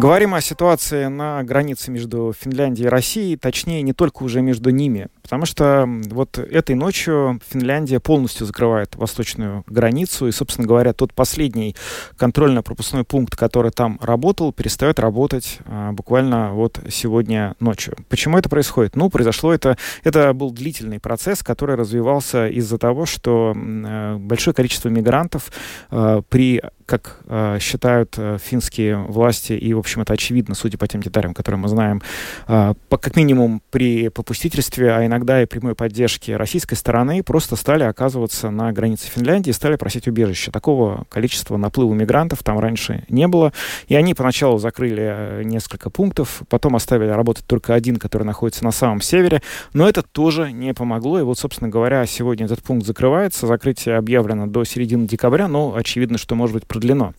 [0.00, 5.08] Говорим о ситуации на границе между Финляндией и Россией, точнее, не только уже между ними,
[5.20, 11.76] потому что вот этой ночью Финляндия полностью закрывает восточную границу, и, собственно говоря, тот последний
[12.16, 17.94] контрольно-пропускной пункт, который там работал, перестает работать а, буквально вот сегодня ночью.
[18.08, 18.96] Почему это происходит?
[18.96, 24.88] Ну, произошло это, это был длительный процесс, который развивался из-за того, что э, большое количество
[24.88, 25.52] мигрантов
[25.90, 30.88] э, при как э, считают э, финские власти, и, в общем, это очевидно, судя по
[30.88, 32.02] тем деталям, которые мы знаем,
[32.48, 37.84] э, по, как минимум при попустительстве, а иногда и прямой поддержке российской стороны, просто стали
[37.84, 40.50] оказываться на границе Финляндии и стали просить убежище.
[40.50, 43.52] Такого количества наплыва мигрантов там раньше не было,
[43.86, 48.72] и они поначалу закрыли э, несколько пунктов, потом оставили работать только один, который находится на
[48.72, 49.42] самом севере,
[49.74, 54.48] но это тоже не помогло, и вот, собственно говоря, сегодня этот пункт закрывается, закрытие объявлено
[54.48, 57.12] до середины декабря, но очевидно, что может быть продлено.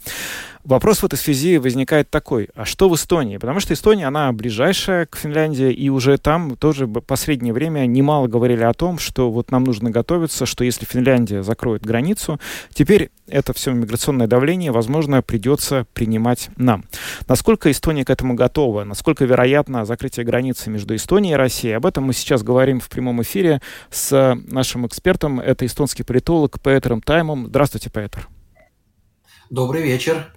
[0.64, 3.38] Вопрос в этой связи возникает такой, а что в Эстонии?
[3.38, 8.28] Потому что Эстония, она ближайшая к Финляндии, и уже там тоже в последнее время немало
[8.28, 12.40] говорили о том, что вот нам нужно готовиться, что если Финляндия закроет границу,
[12.74, 16.86] теперь это все миграционное давление, возможно, придется принимать нам.
[17.28, 18.84] Насколько Эстония к этому готова?
[18.84, 21.74] Насколько вероятно закрытие границы между Эстонией и Россией?
[21.74, 25.40] Об этом мы сейчас говорим в прямом эфире с нашим экспертом.
[25.40, 27.48] Это эстонский политолог Петером Таймом.
[27.48, 28.28] Здравствуйте, Петер.
[29.52, 30.34] Добрый вечер.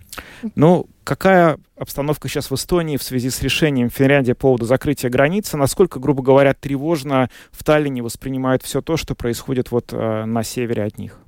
[0.57, 5.57] Ну, какая обстановка сейчас в Эстонии в связи с решением Финляндии по поводу закрытия границы?
[5.57, 10.83] Насколько, грубо говоря, тревожно в Таллине воспринимают все то, что происходит вот э, на севере
[10.83, 11.20] от них?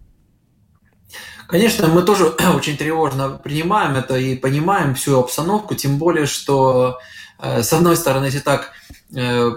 [1.47, 2.25] Конечно, мы тоже
[2.57, 6.99] очень тревожно принимаем это и понимаем всю обстановку, тем более, что
[7.39, 8.73] э, с одной стороны, если так
[9.15, 9.51] э, э,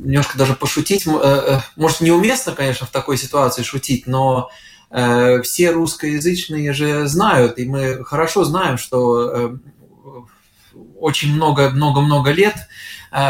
[0.00, 1.06] немножко даже пошутить,
[1.76, 4.50] может, неуместно, конечно, в такой ситуации шутить, но
[4.90, 9.58] все русскоязычные же знают, и мы хорошо знаем, что
[10.96, 12.54] очень много-много-много лет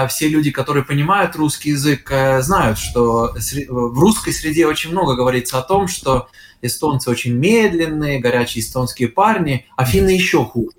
[0.08, 3.34] все люди, которые понимают русский язык, знают, что
[3.68, 6.28] в русской среде очень много говорится о том, что
[6.62, 10.76] эстонцы очень медленные, горячие эстонские парни, а финны еще хуже.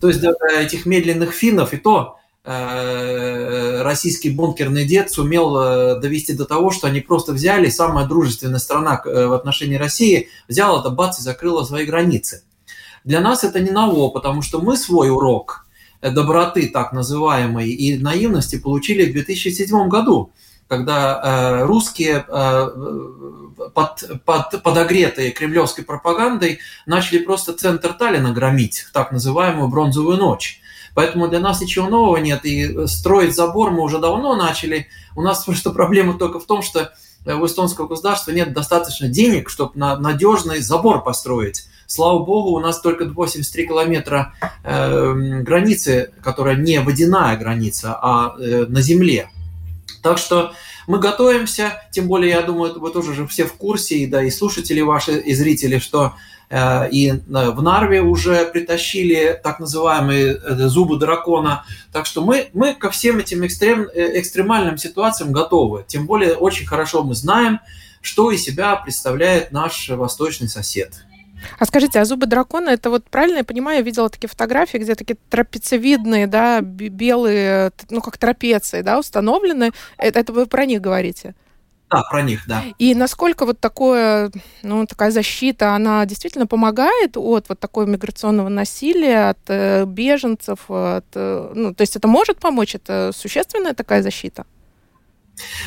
[0.00, 6.34] То есть даже этих медленных финнов и то э, российский бункерный дед сумел э, довести
[6.34, 10.90] до того, что они просто взяли, самая дружественная страна э, в отношении России, взяла это,
[10.90, 12.42] бац, и закрыла свои границы.
[13.02, 15.66] Для нас это не ново, потому что мы свой урок
[16.02, 20.30] доброты, так называемой, и наивности получили в 2007 году
[20.66, 22.68] когда э, русские э,
[23.74, 30.60] под, под, подогретые кремлевской пропагандой начали просто центр Таллина громить, так называемую «бронзовую ночь».
[30.94, 34.86] Поэтому для нас ничего нового нет, и строить забор мы уже давно начали.
[35.16, 36.92] У нас просто проблема только в том, что
[37.26, 41.66] у эстонского государства нет достаточно денег, чтобы на надежный забор построить.
[41.86, 48.66] Слава богу, у нас только 83 километра э, границы, которая не водяная граница, а э,
[48.68, 49.30] на земле.
[50.02, 50.52] Так что
[50.86, 54.30] мы готовимся, тем более, я думаю, вы тоже же все в курсе, и да, и
[54.30, 60.54] слушатели ваши, и зрители, что э, и э, в Нарве уже притащили так называемые э,
[60.68, 61.64] зубы дракона.
[61.92, 65.84] Так что мы, мы ко всем этим экстрем, э, экстремальным ситуациям готовы.
[65.86, 67.60] Тем более, очень хорошо мы знаем,
[68.02, 70.92] что из себя представляет наш восточный сосед.
[71.58, 74.94] А скажите, а зубы дракона, это вот правильно я понимаю, я видела такие фотографии, где
[74.94, 79.72] такие трапециевидные, да, белые, ну как трапеции, да, установлены.
[79.98, 81.34] Это, это вы про них говорите?
[81.96, 82.64] Да, про них, да.
[82.78, 84.30] И насколько вот такое,
[84.62, 91.06] ну, такая защита, она действительно помогает от вот такого миграционного насилия, от э, беженцев, от,
[91.14, 94.44] э, ну, то есть это может помочь, это существенная такая защита?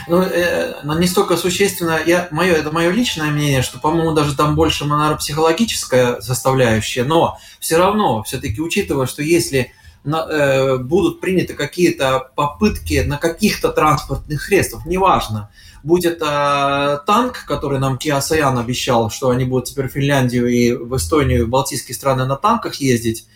[0.07, 4.55] Ну, э, не столько существенно, я, мое, это мое личное мнение, что, по-моему, даже там
[4.55, 12.31] больше монопсихологическая составляющая, но все равно, все-таки учитывая, что если на, э, будут приняты какие-то
[12.35, 15.49] попытки на каких-то транспортных средствах, неважно,
[15.83, 20.73] будь это танк, который нам Kia Саян обещал, что они будут теперь в Финляндию и
[20.73, 23.27] в Эстонию, в Балтийские страны на танках ездить,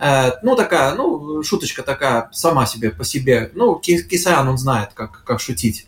[0.00, 3.50] Э, ну, такая, ну, шуточка такая сама себе по себе.
[3.54, 5.86] Ну, Кисаян, он знает, как, как шутить.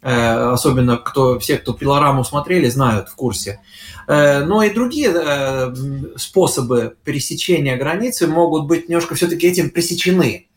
[0.00, 3.60] Э, особенно кто, все, кто пилораму смотрели, знают, в курсе.
[4.08, 5.74] Э, но и другие
[6.16, 10.48] способы пересечения границы могут быть немножко все-таки этим пресечены.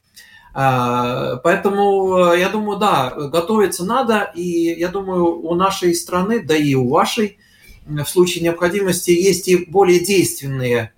[0.53, 6.89] Поэтому я думаю, да, готовиться надо, и я думаю, у нашей страны, да и у
[6.89, 7.39] вашей,
[7.85, 10.93] в случае необходимости есть и более действенные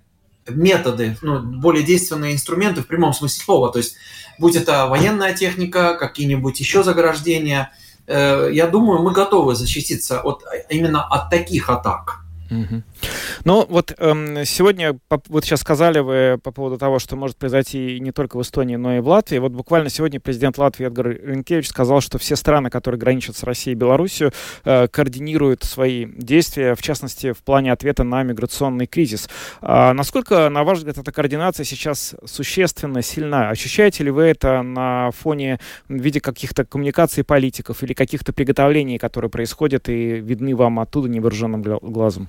[0.48, 3.72] методы, ну, более действенные инструменты в прямом смысле слова.
[3.72, 3.96] То есть,
[4.38, 7.72] будь это военная техника, какие-нибудь еще заграждения,
[8.06, 12.25] э, я думаю, мы готовы защититься от, именно от таких атак.
[13.44, 18.12] Ну, вот эм, сегодня, вот сейчас сказали вы по поводу того, что может произойти не
[18.12, 19.38] только в Эстонии, но и в Латвии.
[19.38, 23.76] Вот буквально сегодня президент Латвии Эдгар Ренкевич сказал, что все страны, которые граничат с Россией
[23.76, 24.32] и Белоруссией,
[24.64, 29.28] э, координируют свои действия, в частности, в плане ответа на миграционный кризис.
[29.60, 33.50] А насколько, на ваш взгляд, эта координация сейчас существенно сильна?
[33.50, 39.30] Ощущаете ли вы это на фоне в виде каких-то коммуникаций политиков или каких-то приготовлений, которые
[39.30, 42.28] происходят и видны вам оттуда невооруженным глазом?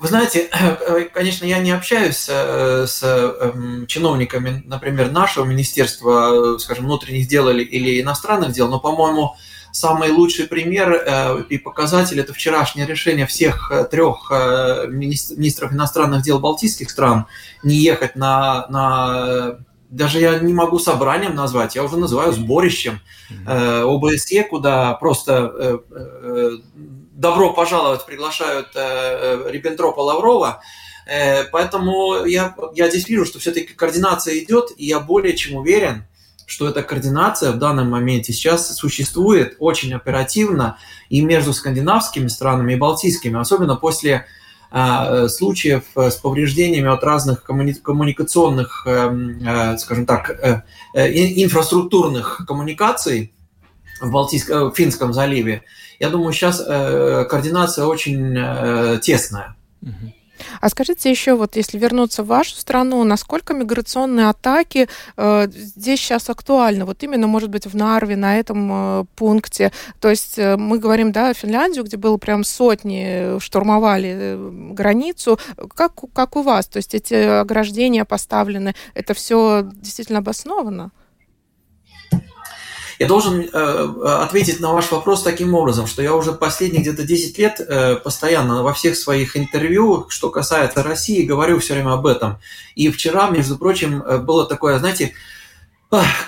[0.00, 0.48] Вы знаете,
[1.12, 8.00] конечно, я не общаюсь э, с эм, чиновниками, например, нашего министерства, скажем, внутренних дел или
[8.00, 9.36] иностранных дел, но, по-моему,
[9.72, 14.30] самый лучший пример э, и показатель– это вчерашнее решение всех э, трех
[14.88, 17.26] министров иностранных дел балтийских стран
[17.62, 19.58] не ехать на, на
[19.90, 23.00] даже я не могу собранием назвать, я уже называю сборищем
[23.46, 25.82] ОБСЕ, куда просто
[27.20, 30.62] добро пожаловать приглашают э, э, Риббентропа Лаврова.
[31.06, 36.06] Э, поэтому я, я здесь вижу, что все-таки координация идет, и я более чем уверен,
[36.46, 40.78] что эта координация в данном моменте сейчас существует очень оперативно
[41.10, 44.26] и между скандинавскими странами и балтийскими, особенно после
[45.28, 49.10] случаев с повреждениями от разных коммуни- коммуникационных, э,
[49.44, 50.30] э, скажем так,
[50.94, 53.32] инфраструктурных коммуникаций
[54.00, 55.62] в, Балтийском, в Финском заливе.
[55.98, 59.56] Я думаю, сейчас э, координация очень э, тесная.
[60.60, 66.30] А скажите еще, вот если вернуться в вашу страну, насколько миграционные атаки э, здесь сейчас
[66.30, 66.84] актуальны?
[66.84, 69.72] Вот именно, может быть, в Нарве, на этом э, пункте.
[70.00, 75.38] То есть э, мы говорим, да, Финляндию, где было прям сотни, э, штурмовали э, границу.
[75.74, 76.66] Как, как у вас?
[76.66, 80.90] То есть эти ограждения поставлены, это все действительно обосновано?
[83.00, 83.46] Я должен э,
[84.04, 88.62] ответить на ваш вопрос таким образом, что я уже последние где-то 10 лет э, постоянно
[88.62, 92.38] во всех своих интервью, что касается России, говорю все время об этом.
[92.74, 95.14] И вчера, между прочим, э, было такое, знаете,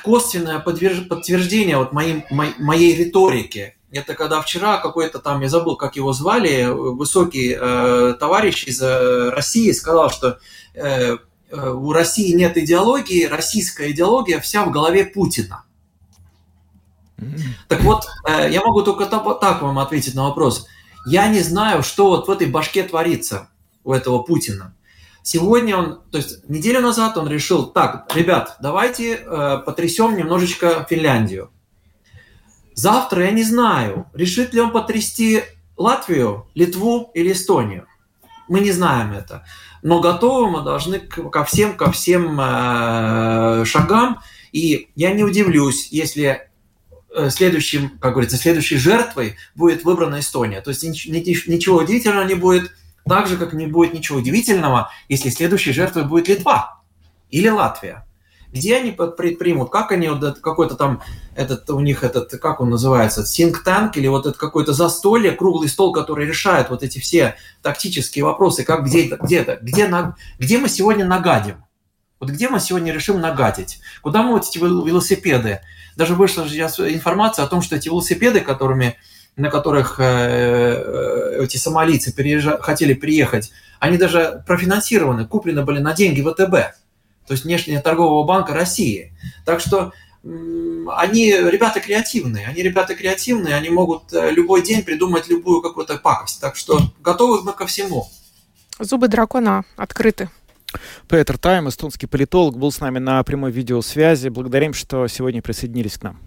[0.03, 3.77] косвенное подтверждение вот моим, моей риторики.
[3.91, 9.29] Это когда вчера какой-то там, я забыл, как его звали, высокий э, товарищ из э,
[9.29, 10.39] России сказал, что
[10.73, 11.19] э,
[11.51, 15.67] э у России нет идеологии, российская идеология вся в голове Путина.
[17.69, 20.67] Так вот, э, я могу только так вам ответить на вопрос.
[21.07, 23.49] Я не знаю, что вот в этой башке творится
[23.85, 24.75] у этого Путина.
[25.23, 31.51] Сегодня он, то есть неделю назад он решил, так, ребят, давайте э, потрясем немножечко Финляндию.
[32.75, 35.43] Завтра я не знаю, решит ли он потрясти
[35.77, 37.87] Латвию, Литву или Эстонию.
[38.49, 39.45] Мы не знаем это.
[39.83, 44.21] Но готовы мы должны ко всем, ко всем э, шагам.
[44.53, 46.51] И я не удивлюсь, если
[47.31, 50.61] следующим, как говорится, следующей жертвой будет выбрана Эстония.
[50.61, 52.73] То есть ничего удивительного не будет,
[53.05, 56.81] так же, как не будет ничего удивительного, если следующей жертвой будет Литва
[57.31, 58.07] или Латвия.
[58.53, 61.03] Где они предпримут, как они, вот какой-то там,
[61.35, 65.71] этот, у них этот, как он называется, think tank или вот это какое-то застолье, круглый
[65.71, 70.69] стол, который решает вот эти все тактические вопросы, как где, где, где, на, где мы
[70.69, 71.65] сегодня нагадим.
[72.21, 73.81] Вот где мы сегодня решим нагадить?
[74.03, 75.61] Куда мы вот эти велосипеды
[75.97, 78.97] даже вышла сейчас информация о том, что эти велосипеды, которыми,
[79.37, 85.93] на которых э, э эти сомалийцы переезжа, хотели приехать, они даже профинансированы, куплены были на
[85.93, 86.51] деньги ВТБ,
[87.27, 89.13] то есть внешнего торгового банка России.
[89.45, 89.93] Так что
[90.25, 96.41] они ребята креативные, они ребята креативные, они могут э, любой день придумать любую какую-то пакость.
[96.41, 98.09] Так что готовы мы ко всему.
[98.79, 100.29] Зубы дракона открыты.
[101.09, 104.29] Петер Тайм, эстонский политолог, был с нами на прямой видеосвязи.
[104.29, 106.19] Благодарим, что сегодня присоединились к нам.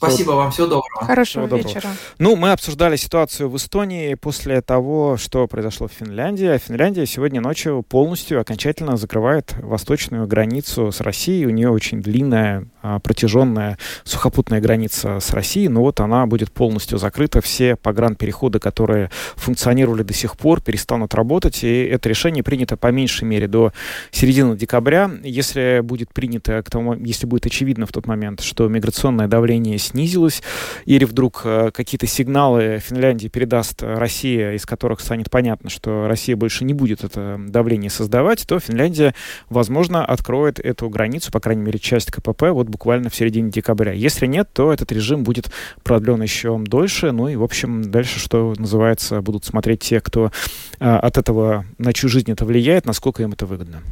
[0.00, 1.04] Спасибо вам, всего доброго.
[1.04, 1.80] Хорошего всего вечера.
[1.80, 1.96] Доброго.
[2.18, 6.46] Ну, мы обсуждали ситуацию в Эстонии после того, что произошло в Финляндии.
[6.46, 11.44] А Финляндия сегодня ночью полностью, окончательно закрывает восточную границу с Россией.
[11.44, 12.66] У нее очень длинная,
[13.02, 15.68] протяженная сухопутная граница с Россией.
[15.68, 17.40] Но вот она будет полностью закрыта.
[17.40, 21.64] Все погранпереходы, которые функционировали до сих пор, перестанут работать.
[21.64, 23.72] И это решение принято по меньшей мере до
[24.10, 25.10] середины декабря.
[25.22, 30.42] Если будет принято, к тому, если будет очевидно в тот момент, что миграционное давление снизилось,
[30.84, 36.64] или вдруг э, какие-то сигналы Финляндии передаст Россия, из которых станет понятно, что Россия больше
[36.64, 39.14] не будет это давление создавать, то Финляндия,
[39.48, 43.92] возможно, откроет эту границу, по крайней мере, часть КПП, вот буквально в середине декабря.
[43.92, 45.50] Если нет, то этот режим будет
[45.82, 47.12] продлен еще дольше.
[47.12, 50.32] Ну и, в общем, дальше, что называется, будут смотреть те, кто
[50.78, 53.82] а, от этого, на чью жизнь это влияет, насколько им это выгодно.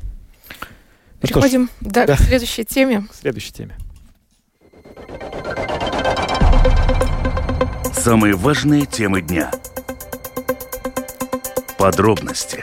[1.20, 2.16] Ну Переходим ж, да, да.
[2.16, 3.06] к следующей теме.
[3.10, 3.76] К следующей теме.
[7.92, 9.50] Самые важные темы дня.
[11.76, 12.62] Подробности.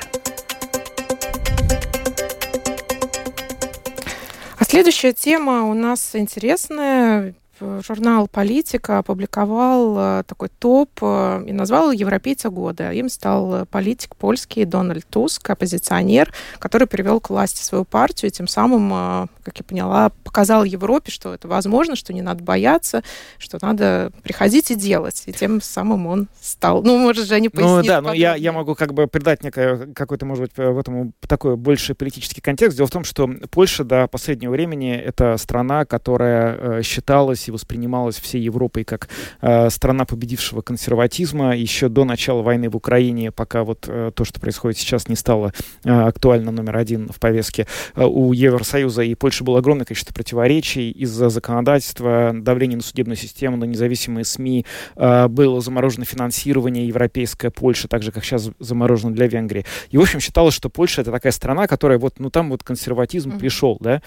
[4.75, 7.33] Следующая тема у нас интересная.
[7.59, 12.91] Журнал «Политика» опубликовал э, такой топ э, и назвал «Европейца года».
[12.91, 18.47] Им стал политик польский Дональд Туск, оппозиционер, который привел к власти свою партию и тем
[18.47, 23.03] самым, э, как я поняла, показал Европе, что это возможно, что не надо бояться,
[23.37, 25.23] что надо приходить и делать.
[25.25, 26.83] И тем самым он стал.
[26.83, 30.25] Ну, может, же они Ну да, но я, я могу как бы придать некое, какой-то,
[30.25, 32.75] может быть, в этом такой больший политический контекст.
[32.75, 38.41] Дело в том, что Польша до последнего времени это страна, которая считалась и воспринималась всей
[38.41, 39.09] Европой как
[39.41, 44.39] э, страна победившего консерватизма еще до начала войны в Украине, пока вот э, то, что
[44.39, 47.67] происходит сейчас, не стало э, актуально номер один в повестке.
[47.95, 53.57] Э, у Евросоюза и Польши было огромное количество противоречий из-за законодательства, давления на судебную систему,
[53.57, 54.65] на независимые СМИ,
[54.95, 59.65] э, было заморожено финансирование европейское Польши, так же, как сейчас заморожено для Венгрии.
[59.89, 63.31] И, в общем, считалось, что Польша это такая страна, которая вот, ну там вот консерватизм
[63.31, 63.39] mm-hmm.
[63.39, 64.01] пришел, да.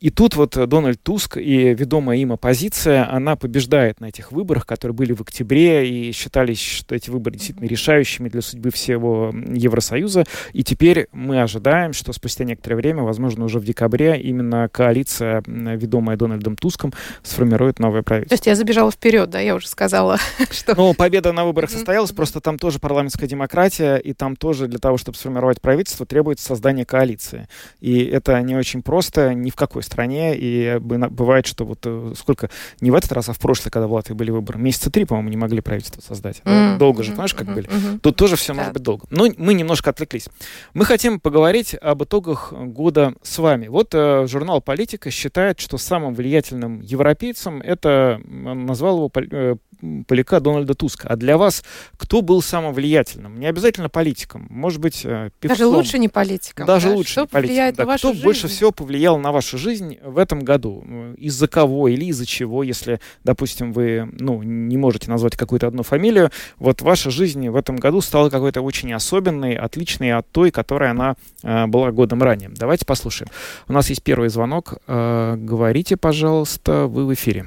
[0.00, 4.66] И тут вот Дональд Туск и ведомая им оппозиция оппозиция, она побеждает на этих выборах,
[4.66, 10.24] которые были в октябре, и считались, что эти выборы действительно решающими для судьбы всего Евросоюза.
[10.52, 16.16] И теперь мы ожидаем, что спустя некоторое время, возможно, уже в декабре, именно коалиция, ведомая
[16.16, 16.92] Дональдом Туском,
[17.22, 18.36] сформирует новое правительство.
[18.36, 20.18] То есть я забежала вперед, да, я уже сказала,
[20.50, 20.74] что...
[20.76, 24.96] Ну, победа на выборах состоялась, просто там тоже парламентская демократия, и там тоже для того,
[24.96, 27.48] чтобы сформировать правительство, требуется создание коалиции.
[27.80, 32.50] И это не очень просто ни в какой стране, и бывает, что вот э, сколько,
[32.80, 35.30] не в этот раз, а в прошлый, когда в Латвии были выборы, месяца три, по-моему,
[35.30, 36.42] не могли правительство создать.
[36.44, 36.78] Mm-hmm.
[36.78, 37.54] Долго же, знаешь, как mm-hmm.
[37.54, 37.68] были.
[37.68, 37.98] Mm-hmm.
[38.00, 38.58] Тут тоже все да.
[38.58, 39.06] может быть долго.
[39.10, 40.28] Но мы немножко отвлеклись.
[40.74, 43.68] Мы хотим поговорить об итогах года с вами.
[43.68, 49.56] Вот э, журнал «Политика» считает, что самым влиятельным европейцем это назвал его э,
[50.06, 51.08] поляка Дональда Туска.
[51.08, 51.64] А для вас
[51.96, 53.38] кто был самым влиятельным?
[53.38, 55.58] Не обязательно политиком, может быть, э, певцом.
[55.58, 56.66] Даже лучше не политиком.
[56.66, 56.94] Даже да?
[56.94, 57.74] лучше что не политиком.
[57.76, 57.84] Да.
[57.84, 58.24] На кто жизнь?
[58.24, 60.84] больше всего повлиял на вашу жизнь в этом году?
[61.16, 66.30] Из-за кого или из-за чего, если, допустим, вы ну, не можете назвать какую-то одну фамилию,
[66.58, 71.16] вот ваша жизнь в этом году стала какой-то очень особенной, отличной от той, которой она
[71.42, 72.50] э, была годом ранее.
[72.54, 73.30] Давайте послушаем.
[73.68, 74.74] У нас есть первый звонок.
[74.86, 77.46] Э, говорите, пожалуйста, вы в эфире.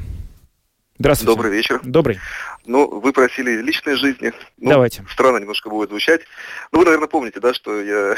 [1.00, 1.34] Здравствуйте.
[1.34, 1.80] Добрый вечер.
[1.82, 2.20] Добрый.
[2.70, 4.32] Ну, вы просили личной жизни.
[4.57, 5.03] Ну, Давайте.
[5.11, 6.22] Странно немножко будет звучать.
[6.72, 8.15] Ну, вы, наверное, помните, да, что я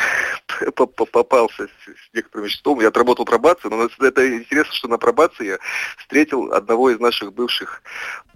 [0.76, 2.82] попался с некоторым веществом.
[2.82, 5.58] Я отработал пробацию, но это интересно, что на пробации я
[5.99, 7.82] встретил одного из наших бывших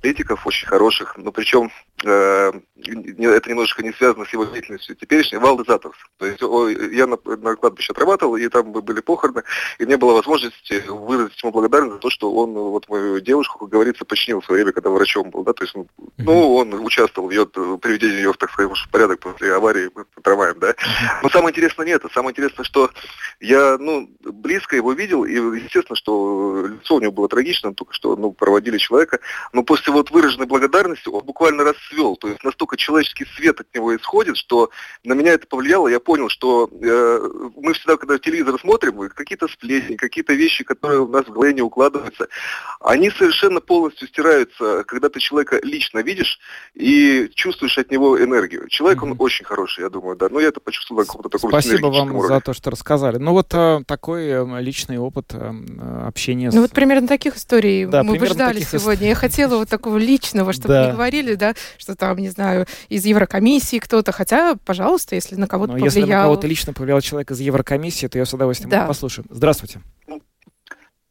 [0.06, 1.72] политиков, очень хороших, но причем
[2.04, 5.98] э, это немножко не связано с его деятельностью теперешней, Валды Заторс.
[6.18, 9.44] То есть о, я на, на кладбище отрабатывал, и там были похороны,
[9.80, 13.70] и мне была возможность выразить ему благодарность за то, что он вот мою девушку, как
[13.70, 15.76] говорится, починил в свое время, когда врачом был, да, то есть,
[16.18, 19.90] ну, он участвовал в ее приведении ее, так сказать, в порядок после аварии
[20.22, 20.76] трамваем, да.
[21.22, 22.90] Но самое интересное не это, самое интересное, что
[23.40, 28.16] я, ну, близко его видел, и естественно, что лицо у него было трагично, только что,
[28.16, 29.20] ну, проводили человека,
[29.54, 33.96] но после вот выраженной благодарности он буквально расцвел, то есть настолько человеческий свет от него
[33.96, 34.70] исходит, что
[35.04, 39.96] на меня это повлияло, я понял, что э, мы всегда, когда телевизор смотрим, какие-то сплетни,
[39.96, 42.28] какие-то вещи, которые у нас в голове не укладываются,
[42.80, 46.40] они совершенно полностью стираются, когда ты человека лично видишь
[46.74, 48.68] и чувствуешь от него энергию.
[48.70, 49.12] Человек, mm-hmm.
[49.12, 52.16] он очень хороший, я думаю, да, но я это почувствовал на каком-то таком Спасибо вам
[52.16, 52.36] уровне.
[52.36, 53.18] за то, что рассказали.
[53.18, 55.52] Ну вот э, такой э, личный опыт э,
[56.06, 56.54] общения с...
[56.54, 59.10] Ну вот примерно таких историй да, мы бы ждали сегодня.
[59.10, 60.86] Я хотела вот такого личного, чтобы да.
[60.88, 65.74] не говорили, да, что там, не знаю, из Еврокомиссии кто-то, хотя, пожалуйста, если на кого-то
[65.74, 65.86] повлиял.
[65.86, 68.88] Если на кого-то лично повлиял человек из Еврокомиссии, то я с удовольствием да.
[68.88, 69.26] послушаю.
[69.30, 69.82] Здравствуйте.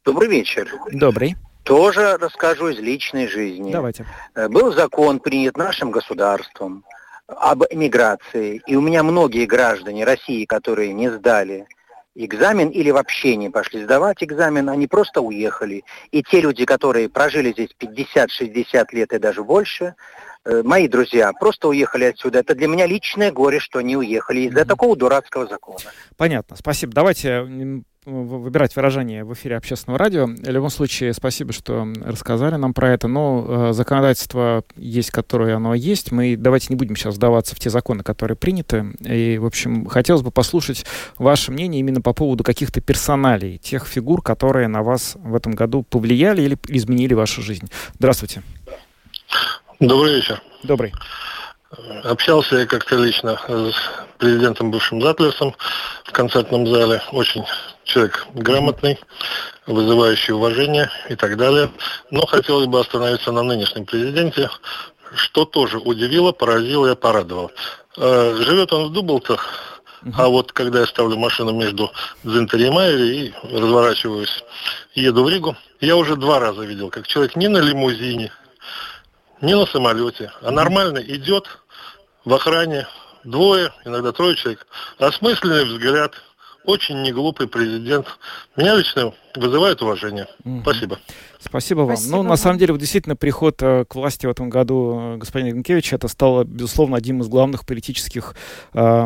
[0.03, 0.69] Добрый вечер.
[0.91, 1.35] Добрый.
[1.65, 3.71] Тоже расскажу из личной жизни.
[3.71, 4.05] Давайте.
[4.35, 6.85] Э, был закон принят нашим государством
[7.27, 11.67] об эмиграции, и у меня многие граждане России, которые не сдали
[12.13, 15.83] экзамен или вообще не пошли сдавать экзамен, они просто уехали.
[16.11, 19.95] И те люди, которые прожили здесь 50-60 лет и даже больше,
[20.63, 22.39] мои друзья, просто уехали отсюда.
[22.39, 24.65] Это для меня личное горе, что они уехали из-за mm-hmm.
[24.65, 25.79] такого дурацкого закона.
[26.17, 26.93] Понятно, спасибо.
[26.93, 30.27] Давайте выбирать выражение в эфире общественного радио.
[30.27, 33.07] В любом случае, спасибо, что рассказали нам про это.
[33.07, 36.11] Но э, законодательство есть, которое оно есть.
[36.11, 38.85] Мы давайте не будем сейчас вдаваться в те законы, которые приняты.
[39.01, 40.85] И, в общем, хотелось бы послушать
[41.17, 45.83] ваше мнение именно по поводу каких-то персоналей, тех фигур, которые на вас в этом году
[45.83, 47.69] повлияли или изменили вашу жизнь.
[47.95, 48.43] Здравствуйте.
[49.81, 50.41] Добрый вечер.
[50.63, 50.93] Добрый.
[52.05, 53.75] Общался я как-то лично с
[54.17, 55.53] президентом бывшим Затлерсом
[56.05, 57.01] в концертном зале.
[57.11, 57.43] Очень
[57.83, 58.97] человек грамотный,
[59.67, 61.69] вызывающий уважение и так далее.
[62.09, 64.49] Но хотелось бы остановиться на нынешнем президенте,
[65.13, 67.51] что тоже удивило, поразило и порадовало.
[67.97, 69.81] Э, живет он в Дублтах,
[70.15, 71.91] а вот когда я ставлю машину между
[72.23, 74.45] Дзинтери и Майери и разворачиваюсь,
[74.93, 78.31] еду в Ригу, я уже два раза видел, как человек не на лимузине,
[79.41, 81.45] не на самолете, а нормально идет
[82.23, 82.87] в охране,
[83.23, 84.65] двое, иногда трое человек,
[84.97, 86.13] осмысленный взгляд,
[86.65, 88.07] очень неглупый президент.
[88.55, 90.27] Меня лично вызывает уважение.
[90.43, 90.61] Угу.
[90.61, 90.99] Спасибо.
[91.39, 91.95] Спасибо вам.
[91.95, 92.27] Спасибо ну, вам.
[92.27, 96.07] на самом деле, действительно, приход э, к власти в этом году э, господина Гринкевича, это
[96.07, 98.35] стало, безусловно, одним из главных политических
[98.73, 99.05] э,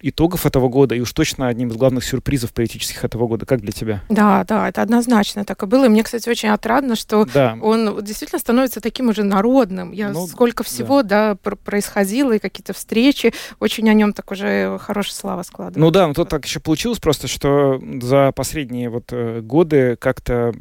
[0.00, 3.46] итогов этого года и уж точно одним из главных сюрпризов политических этого года.
[3.46, 4.02] Как для тебя?
[4.08, 5.86] Да, да, это однозначно так и было.
[5.86, 7.58] И мне, кстати, очень отрадно, что да.
[7.60, 9.92] он действительно становится таким уже народным.
[9.92, 14.78] Я ну, сколько всего, да, да происходило, и какие-то встречи, очень о нем так уже
[14.80, 15.80] хорошая слава складывается.
[15.80, 20.52] Ну да, но тут так еще получилось просто, что за последние вот э, годы как-то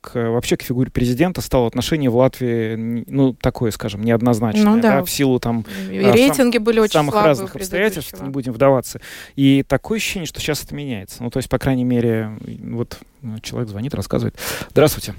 [0.00, 4.96] к, вообще к фигуре президента стало отношение в Латвии, ну, такое, скажем, неоднозначное, ну, да.
[4.96, 5.64] да, в силу там...
[5.90, 9.00] И а, рейтинги сам, были очень самых разных обстоятельств, будем вдаваться.
[9.36, 11.22] И такое ощущение, что сейчас это меняется.
[11.22, 12.32] Ну, то есть, по крайней мере,
[12.64, 12.98] вот
[13.42, 14.34] человек звонит, рассказывает.
[14.70, 15.14] Здравствуйте.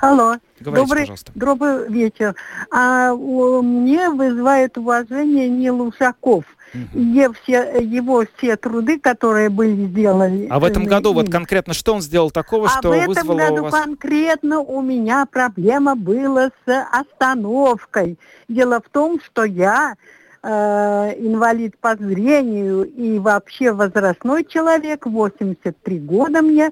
[0.00, 0.36] Алло.
[0.60, 1.32] Говорите, добрый, пожалуйста.
[1.34, 2.34] добрый вечер.
[2.70, 6.44] А у- мне вызывает уважение Нил Ушаков.
[6.92, 10.48] Е- все, его все труды, которые были сделаны.
[10.50, 13.38] А в этом году вот конкретно что он сделал такого, А что в этом вызвало
[13.38, 13.72] году у вас...
[13.84, 18.18] конкретно у меня проблема была с остановкой.
[18.48, 19.96] Дело в том, что я э,
[20.44, 26.70] инвалид по зрению и вообще возрастной человек, 83 года мне,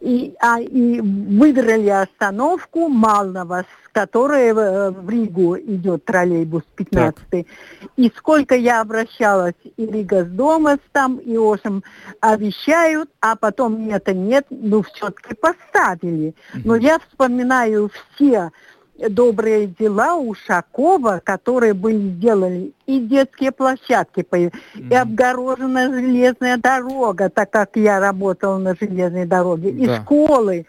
[0.00, 7.46] и, а, и выбрали остановку Малного, с которой э, в Ригу идет троллейбус 15
[7.96, 11.82] И сколько я обращалась и Рига с дома там, и Ошем
[12.20, 16.34] обещают, а потом нет, нет, ну все-таки поставили.
[16.64, 18.50] Но я вспоминаю все
[19.08, 27.50] добрые дела Ушакова, которые были сделаны, и детские площадки, появ- и обгорожена железная дорога, так
[27.50, 30.02] как я работала на железной дороге, и Да.
[30.02, 30.66] школы.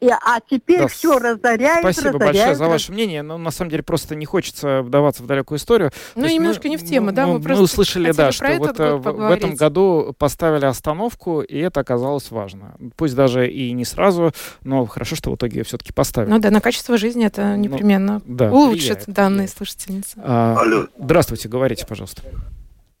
[0.00, 3.22] И, а теперь Да, все разоряют, Спасибо разоряют, большое за ваше мнение.
[3.22, 5.92] Но на самом деле просто не хочется вдаваться в далекую историю.
[6.14, 8.94] Ну, То немножко не в тему, да, мы Мы, просто услышали, да, что вот э,
[8.96, 12.74] в, этом году поставили остановку, и это оказалось важно.
[12.96, 16.30] Пусть даже и не сразу, но хорошо, что в итоге все-таки поставили.
[16.30, 20.16] Ну да, на качество жизни это непременно Ну, да, улучшит влияет, данные слушательницы.
[20.18, 20.86] А, Алло.
[20.98, 22.22] Здравствуйте, говорите, пожалуйста.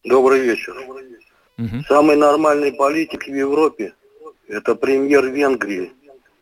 [0.04, 0.74] Добрый вечер.
[1.56, 1.84] Мгм.
[1.88, 3.92] Самый нормальный политик в Европе–
[4.48, 5.90] это премьер Венгрии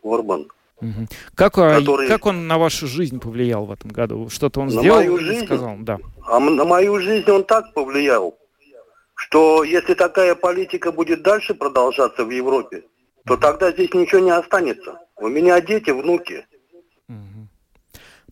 [0.03, 0.47] Орбан.
[0.79, 1.07] Мгм.
[1.33, 4.29] Как, а, Который- как он на вашу жизнь повлиял в этом году?
[4.29, 5.45] Что-то он На сделал мою жизнь?
[5.45, 5.75] сказал?
[5.79, 5.97] Да.
[6.27, 8.37] А на мою жизнь он так повлиял,
[9.15, 12.83] что если такая политика будет дальше продолжаться в Европе,
[13.25, 14.99] то тогда здесь ничего не останется.
[15.15, 16.45] У меня дети, внуки.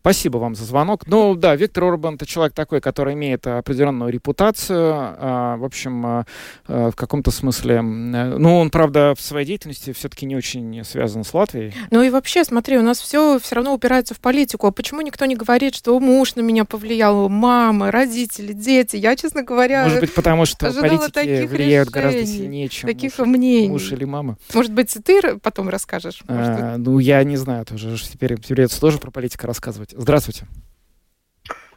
[0.05, 1.07] Спасибо вам за звонок.
[1.07, 4.93] Ну да, Виктор Орбан это человек такой, который имеет определенную репутацию.
[4.93, 6.25] а, в общем, а,
[6.67, 11.33] в каком-то смысле, э, ну он, правда, в своей деятельности все-таки не очень связан с
[11.33, 11.73] Латвией.
[11.89, 14.67] Ну и вообще, смотри, у нас все все равно упирается в политику.
[14.67, 18.97] А почему никто не говорит, что муж на меня повлиял, мама, родители, дети?
[18.97, 23.17] Я, честно говоря, Может быть, потому что политики таких влияют гораздо решений, сильнее, чем таких
[23.17, 23.69] муж, мнений.
[23.69, 24.37] муж или мама.
[24.53, 26.21] Может быть, ты потом расскажешь?
[26.27, 29.94] Может, А, ну, я не знаю, тоже теперь придется тоже про политика рассказывать.
[29.97, 30.45] Здравствуйте.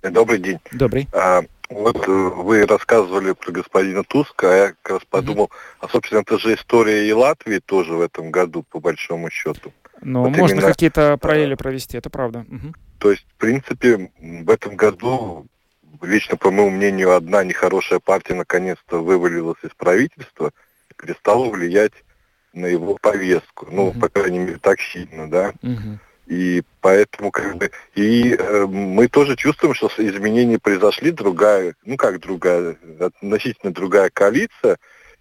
[0.02, 0.58] Добрый день.
[0.72, 1.08] Добрый.
[1.12, 5.50] А, вот э, вы рассказывали про господина Туска, а я как раз подумал,
[5.80, 9.72] а собственно это же история и Латвии тоже в этом году, по большому счету.
[10.00, 12.44] Но Вот можно именно, какие-то параллели провести, это правда.
[12.48, 12.74] Мгм.
[12.98, 15.46] То есть, в принципе, в этом году,
[16.02, 20.52] лично по моему мнению, одна нехорошая партия наконец-то вывалилась из правительства
[20.90, 21.92] и перестала влиять
[22.52, 23.68] на его повестку.
[23.70, 25.52] Ну, по крайней мере, так сильно, да.
[25.62, 26.00] Мгм.
[26.28, 32.20] И поэтому как бы и э, мы тоже чувствуем, что изменения произошли, другая, ну как
[32.20, 34.76] другая, относительно другая коалиция,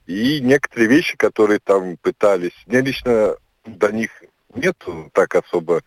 [0.05, 3.36] и некоторые вещи, которые там пытались, мне лично
[3.66, 4.12] до них
[4.53, 4.76] нет
[5.14, 5.82] так особо,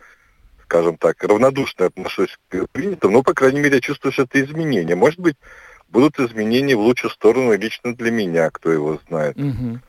[0.65, 4.95] скажем так, равнодушно отношусь к принятым, но, по крайней мере, я чувствую, что это изменения.
[4.95, 5.37] Может быть,
[5.91, 9.37] будут изменения в лучшую сторону лично для меня, кто его знает.
[9.37, 9.83] Мгм.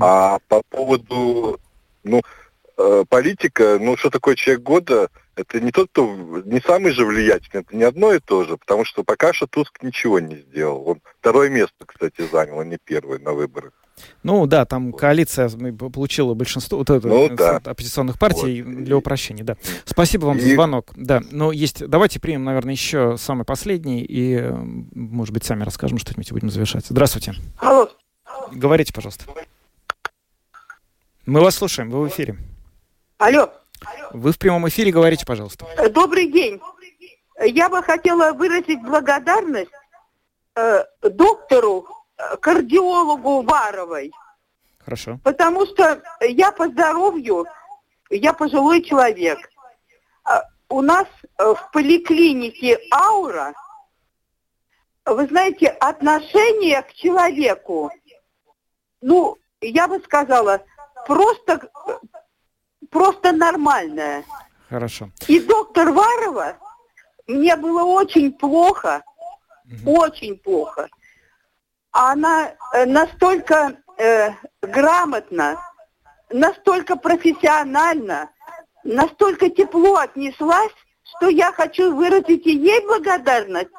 [0.00, 1.60] А по поводу,
[2.02, 2.22] ну,
[3.08, 6.14] политика, ну, что такое человек года, это не тот, кто,
[6.44, 9.82] не самый же влиятельный, это не одно и то же, потому что пока что Туск
[9.82, 10.82] ничего не сделал.
[10.86, 13.72] Он второе место, кстати, занял, а не первое на выборах.
[14.22, 17.56] Ну да, там коалиция получила большинство вот это, Ну э, да.
[17.64, 19.56] оппозиционных партий для упрощения, да.
[19.86, 20.92] Спасибо вам за И- звонок.
[20.96, 21.86] Да, но есть.
[21.86, 26.50] Давайте примем, наверное, еще самый последний и, э, может быть, сами расскажем что-нибудь и будем
[26.50, 26.84] завершать.
[26.88, 27.32] Здравствуйте.
[27.58, 27.88] Алло.
[28.52, 29.24] Говорите, пожалуйста.
[31.24, 32.36] Мы вас слушаем, вы в эфире.
[33.18, 33.50] Алло.
[34.12, 35.66] Вы в прямом эфире, говорите, пожалуйста.
[35.78, 36.60] Э, Добрый день.
[37.40, 39.70] Я бы хотела выразить благодарность
[40.54, 41.86] э, доктору,
[42.16, 44.12] э, кардиологу Варовой,
[44.78, 45.18] Хорошо.
[45.22, 47.44] потому что я по здоровью,
[48.10, 49.38] я пожилой человек.
[50.24, 51.06] А У нас
[51.38, 53.54] э, в поликлинике «Аура»,
[55.04, 57.90] вы знаете, отношение к человеку,
[59.00, 60.64] ну, я бы сказала,
[61.06, 61.70] просто,
[62.90, 64.24] просто нормальное.
[64.68, 65.10] Хорошо.
[65.28, 66.56] И доктор Варова,
[67.26, 69.02] мне было очень плохо,
[69.84, 70.88] очень плохо.
[71.92, 74.30] Она э, настолько э,
[74.60, 75.58] грамотно,
[76.30, 78.30] настолько профессионально,
[78.84, 80.72] настолько тепло отнеслась,
[81.04, 83.70] что я хочу выразить и ей благодарность,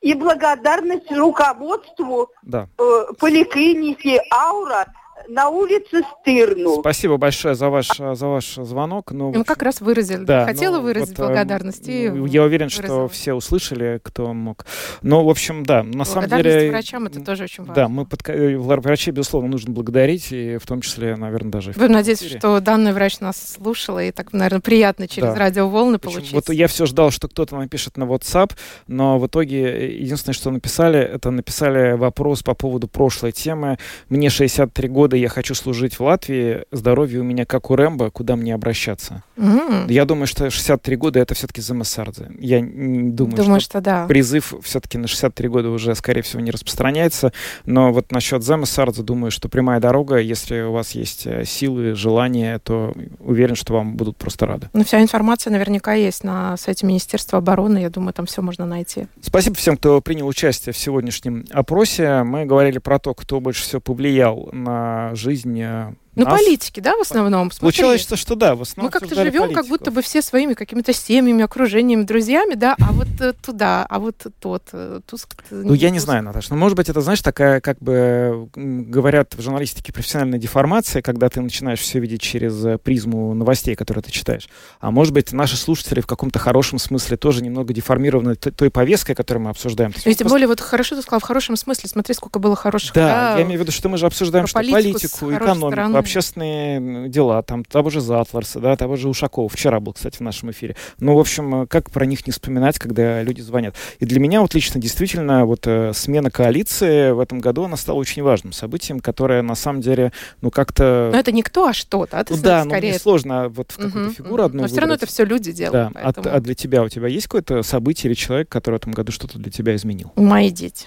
[0.00, 2.68] и благодарность руководству Да.
[2.78, 4.86] э, поликлиники «Аура»
[5.28, 6.80] на улице Стырну.
[6.80, 9.12] Спасибо большое за ваш, за ваш звонок.
[9.12, 10.24] Ну, Мы как раз выразили.
[10.24, 11.88] Да, Хотела ну, выразить вот, э, благодарность.
[11.88, 13.08] и ну, я уверен, что выразила.
[13.08, 14.66] все услышали, кто мог.
[15.02, 16.70] Ну, в общем, да, на самом Благодарность деле...
[16.70, 17.74] врачам это тоже очень важно.
[17.74, 21.72] Да, мы подка- э, врачей, безусловно, нужно благодарить, и в том числе, наверное, даже...
[21.72, 25.34] Будем надеяться, что данный врач нас слушал, и так, наверное, приятно через Да.
[25.34, 26.32] радиоволны Причем получить.
[26.32, 28.52] Вот я все ждал, что кто-то напишет на WhatsApp,
[28.86, 33.78] но в итоге э, единственное, что написали, это написали вопрос по поводу прошлой темы.
[34.08, 38.36] Мне 63 года, я хочу служить в Латвии, здоровье у меня как у Рэмбо, куда
[38.36, 39.22] мне обращаться?
[39.36, 39.86] М.
[39.88, 42.30] Я думаю, что 63 года это все-таки за Массардзе.
[42.38, 44.06] Я не думаю, Думаю, что, что да.
[44.06, 47.32] призыв все-таки на 63 года уже, скорее всего, не распространяется.
[47.64, 51.94] Но вот насчет Зема Сардзе, думаю, что прямая дорога, если у вас есть э, силы,
[51.94, 54.68] желание, то уверен, что вам будут просто рады.
[54.72, 57.78] Ну, вся информация наверняка есть на сайте Министерства обороны.
[57.78, 59.06] Я думаю, там все можно найти.
[59.20, 62.22] Спасибо всем, кто принял участие в сегодняшнем опросе.
[62.22, 66.40] Мы говорили про то, кто больше всего повлиял на жизнь э, Ну, нас.
[66.40, 67.50] политики, да, в основном?
[67.50, 67.82] Смотри.
[67.82, 69.68] Получилось, что, да, в основном Мы как-то обсуждали живем, как политику.
[69.68, 74.26] будто бы все своими какими-то семьями, окружениями, друзьями, да, а вот э, туда, а вот
[74.40, 75.34] тот, э, Туск.
[75.50, 76.48] Ну, я не знаю, Наташа.
[76.50, 81.40] Ну, может быть, это, знаешь, такая, как бы, говорят в журналистике, профессиональная деформация, когда ты
[81.40, 84.48] начинаешь все видеть через э, призму новостей, которые ты читаешь.
[84.80, 89.44] А может быть, наши слушатели в каком-то хорошем смысле тоже немного деформированы той повесткой, которую
[89.44, 89.92] мы обсуждаем.
[89.92, 92.14] То есть Ну, и мы тем более, вот хорошо ты сказал, в хорошем смысле, смотри,
[92.14, 92.94] сколько было хороших.
[92.94, 96.03] Да, я имею в виду, что мы же обсуждаем, что политику экономику, стороны.
[96.04, 99.48] Общественные дела, там того же Затларса, да, того же Ушакова.
[99.48, 100.76] Вчера был, кстати, в нашем эфире.
[101.00, 103.74] Ну, в общем, э, как про них не вспоминать, когда люди звонят.
[103.98, 107.96] И для меня вот лично действительно вот э, смена коалиции в этом году, она стала
[107.96, 111.10] очень важным событием, которое на самом деле, ну, как-то...
[111.12, 112.22] Но это не кто, а что, да?
[112.24, 112.90] Ты Ну да, скорее...
[112.90, 114.44] мне сложно вот в какую-то Мгм, фигуру мгм.
[114.44, 115.96] одну Но все равно это все люди Да, делают.
[115.96, 118.92] а, поэтому а для тебя, у тебя есть какое-то событие или человек, который в этом
[118.92, 120.12] году что-то для тебя изменил?
[120.16, 120.86] Мои дети.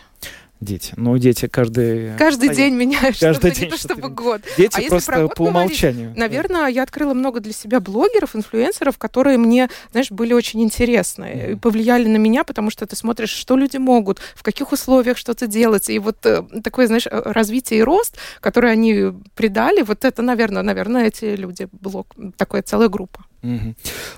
[0.60, 0.94] Дети.
[0.98, 2.18] Ну, дети каждый...
[2.18, 4.42] Каждый постоянно- день меняешь, Каждый день не то что-то чтобы год.
[4.58, 6.14] Дети а если просто про год по говорить, умолчанию.
[6.16, 11.56] Наверное, я открыла много для себя блогеров, инфлюенсеров, которые мне, знаешь, были очень интересны и
[11.56, 15.90] повлияли на меня, потому что ты смотришь, что люди могут, в каких условиях что-то делать,
[15.90, 20.64] и вот э, такое, знаешь, э, развитие и рост, который они придали, вот это, наверное,
[20.64, 23.27] наверное, эти люди, блог, такая целая группа.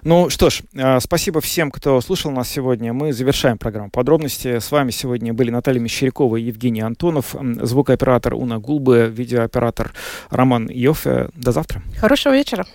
[0.03, 2.93] Ну что ж, а, спасибо всем, кто слушал нас сегодня.
[2.93, 4.59] Мы завершаем программу подробности.
[4.59, 9.93] С вами сегодня были Наталья Мещерякова и Евгений Антонов, звукооператор Уна Гулбы, видеооператор
[10.29, 11.29] Роман Йофе.
[11.35, 11.81] До завтра.
[11.97, 12.65] Хорошего вечера.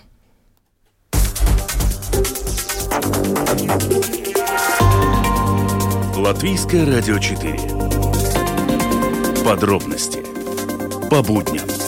[6.15, 7.59] Латвийское радио 4.
[9.43, 10.23] Подробности
[11.09, 11.84] по будням.